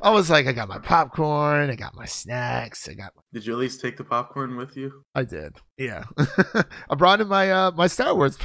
I 0.00 0.10
was 0.10 0.30
like, 0.30 0.46
I 0.46 0.52
got 0.52 0.68
my 0.68 0.78
popcorn, 0.78 1.68
I 1.70 1.74
got 1.74 1.94
my 1.94 2.06
snacks, 2.06 2.88
I 2.88 2.94
got. 2.94 3.12
My- 3.14 3.22
Did 3.34 3.46
you 3.46 3.52
at 3.52 3.58
least 3.58 3.80
take 3.82 3.96
the 3.98 4.04
popcorn 4.04 4.56
with 4.56 4.76
you? 4.76 5.04
I 5.14 5.24
did. 5.24 5.56
Yeah. 5.76 6.04
I 6.88 6.94
brought 6.96 7.20
in 7.20 7.28
my 7.28 7.50
uh 7.50 7.70
my 7.72 7.86
Star 7.86 8.14
Wars, 8.14 8.38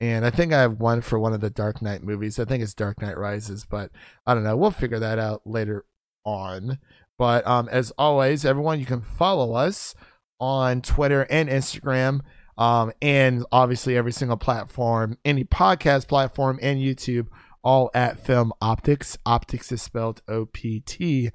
And 0.01 0.25
i 0.25 0.29
think 0.29 0.53
i 0.53 0.62
have 0.62 0.79
one 0.79 1.01
for 1.01 1.19
one 1.19 1.34
of 1.34 1.41
the 1.41 1.49
dark 1.49 1.82
knight 1.82 2.03
movies. 2.03 2.39
I 2.39 2.45
think 2.45 2.63
it's 2.63 2.73
dark 2.73 3.01
knight 3.01 3.17
rises 3.17 3.65
but 3.65 3.91
i 4.27 4.34
don't 4.34 4.43
know. 4.43 4.58
We'll 4.58 4.71
figure 4.71 4.99
that 4.99 5.17
out 5.17 5.43
later 5.45 5.86
on. 6.25 6.79
But 7.17 7.47
um 7.47 7.69
as 7.69 7.91
always 7.97 8.45
everyone 8.45 8.82
you 8.82 8.86
can 8.86 9.01
follow 9.01 9.53
us 9.53 9.95
on 10.39 10.82
twitter 10.82 11.23
and 11.30 11.49
instagram 11.49 12.21
um 12.58 12.91
and 13.02 13.45
obviously 13.52 13.95
every 13.97 14.12
single 14.12 14.38
platform 14.38 15.17
any 15.25 15.43
podcast 15.43 16.08
platform 16.08 16.60
and 16.62 16.80
youtube 16.80 17.28
all 17.62 17.91
at 17.93 18.17
Film 18.25 18.54
Optix 18.62 19.17
Optix 19.25 19.69
is 19.73 19.82
spelled 19.82 20.21
o-p-t 20.30 21.30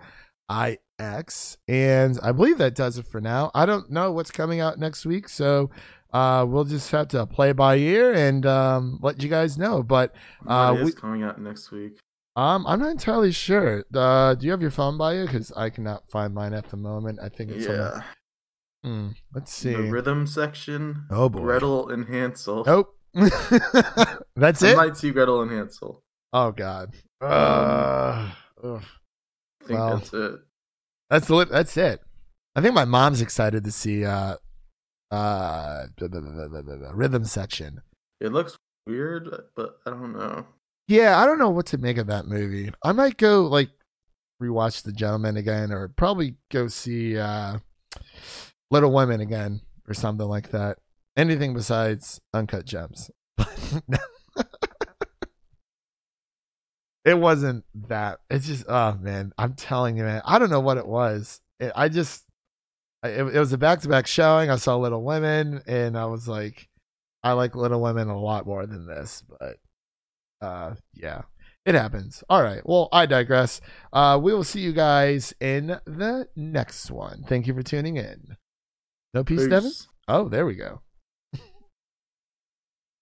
I 0.49 0.79
X. 0.99 1.59
And 1.69 2.19
I 2.23 2.33
believe 2.33 2.57
that 2.59 2.75
does 2.75 2.97
it 2.97 3.07
for 3.07 3.21
now. 3.21 3.51
I 3.55 3.67
don't 3.67 3.91
know 3.91 4.11
what's 4.11 4.31
coming 4.31 4.59
out 4.59 4.79
next 4.79 5.05
week, 5.05 5.29
so 5.29 5.69
uh, 6.15 6.47
we'll 6.49 6.65
just 6.65 6.91
have 6.93 7.09
to 7.09 7.27
play 7.27 7.53
by 7.53 7.77
ear 7.77 8.15
and 8.15 8.47
um, 8.47 8.99
let 9.03 9.23
you 9.23 9.29
guys 9.29 9.59
know. 9.59 9.83
But 9.83 10.15
uh, 10.47 10.71
What 10.73 10.81
is 10.81 10.87
we, 10.87 10.93
coming 10.93 11.23
out 11.23 11.39
next 11.39 11.71
week? 11.71 11.99
um, 12.37 12.67
I'm 12.67 12.81
not 12.81 12.91
entirely 12.93 13.31
sure. 13.33 13.85
Uh, 13.95 14.35
do 14.35 14.47
you 14.47 14.51
have 14.53 14.63
your 14.63 14.71
phone 14.71 14.97
by 14.97 15.17
you? 15.17 15.27
Because 15.27 15.53
I 15.53 15.69
cannot 15.69 16.09
find 16.11 16.33
mine 16.33 16.55
at 16.55 16.71
the 16.71 16.79
moment. 16.79 17.19
I 17.23 17.29
think 17.29 17.51
it's 17.51 17.67
on 17.67 17.73
Yeah, 17.73 17.77
the- 17.79 18.05
Hmm, 18.85 19.09
let's 19.35 19.53
see. 19.53 19.73
the 19.73 19.91
rhythm 19.91 20.27
section. 20.27 21.07
Oh, 21.11 21.29
boy. 21.31 21.41
Gretel 21.41 21.89
and 21.89 22.07
Hansel. 22.07 22.65
Nope. 22.67 22.95
That's 24.37 24.63
I 24.63 24.69
it. 24.73 24.77
might 24.77 24.97
see 24.97 25.11
Gretel 25.11 25.41
and 25.43 25.51
Hansel. 25.51 26.03
Oh 26.33 26.51
God. 26.53 26.93
Uh, 27.21 28.31
ugh. 28.63 28.83
I 29.63 29.67
think 29.67 29.79
Well. 29.79 29.97
that's 29.97 30.13
it. 30.13 30.33
That's 31.11 31.27
the 31.29 31.45
that's 31.47 31.77
it. 31.77 32.01
I 32.57 32.61
think 32.61 32.75
my 32.75 32.85
mom's 32.85 33.21
excited 33.23 33.65
to 33.65 33.71
see 33.73 34.05
uh 34.05 34.35
uh 35.13 35.85
the, 35.97 36.09
the 36.09 36.91
rhythm 36.93 37.25
section. 37.25 37.81
It 38.21 38.33
looks 38.33 38.57
weird, 38.87 39.31
but 39.55 39.79
I 39.87 39.91
don't 39.91 40.13
know. 40.13 40.45
Yeah, 40.89 41.19
I 41.21 41.25
don't 41.27 41.39
know 41.39 41.51
what 41.51 41.67
to 41.67 41.79
make 41.79 41.99
of 41.99 42.09
that 42.09 42.27
movie. 42.27 42.71
I 42.83 42.93
might 42.93 43.17
go 43.17 43.43
like 43.47 43.71
rewatch 44.43 44.83
The 44.83 44.93
Gentlemen 44.93 45.37
again, 45.37 45.73
or 45.73 45.89
probably 45.89 46.35
go 46.51 46.67
see 46.69 47.17
uh 47.17 47.59
Little 48.71 48.93
Women 48.93 49.21
again, 49.21 49.61
or 49.89 49.95
something 49.95 50.27
like 50.27 50.51
that. 50.51 50.79
Anything 51.17 51.55
besides 51.55 52.21
Uncut 52.33 52.65
Gems. 52.65 53.11
it 57.05 57.19
wasn't 57.19 57.65
that. 57.89 58.19
It's 58.31 58.47
just, 58.47 58.65
oh 58.69 58.99
man, 59.01 59.33
I'm 59.39 59.55
telling 59.55 59.97
you, 59.97 60.05
man. 60.05 60.23
I 60.25 60.39
don't 60.39 60.51
know 60.51 60.61
what 60.61 60.79
it 60.79 60.87
was. 60.87 61.41
It, 61.61 61.73
I 61.77 61.89
just, 61.89 62.25
it, 63.05 63.21
it 63.21 63.39
was 63.39 63.53
a 63.53 63.59
back 63.59 63.81
to 63.81 63.89
back 63.89 64.07
showing. 64.07 64.51
I 64.51 64.57
saw 64.57 64.77
Little 64.77 65.05
Women, 65.05 65.63
and 65.67 65.97
I 65.97 66.07
was 66.07 66.27
like, 66.27 66.69
I 67.23 67.33
like 67.33 67.55
Little 67.55 67.81
Women 67.81 68.09
a 68.09 68.19
lot 68.19 68.47
more 68.47 68.67
than 68.67 68.87
this, 68.87 69.23
but 69.29 69.57
uh, 70.41 70.75
yeah, 70.93 71.23
it 71.65 71.75
happens. 71.75 72.23
All 72.29 72.43
right. 72.43 72.61
Well, 72.65 72.89
I 72.93 73.07
digress. 73.07 73.61
Uh, 73.93 74.19
we 74.23 74.35
will 74.35 74.45
see 74.45 74.61
you 74.61 74.73
guys 74.73 75.35
in 75.41 75.79
the 75.87 76.29
next 76.37 76.91
one. 76.91 77.25
Thank 77.27 77.47
you 77.47 77.55
for 77.55 77.63
tuning 77.63 77.97
in. 77.97 78.37
No 79.15 79.25
peace, 79.25 79.47
Devin. 79.47 79.71
Peace. 79.71 79.89
Oh, 80.09 80.29
there 80.29 80.45
we 80.45 80.55
go. 80.57 80.81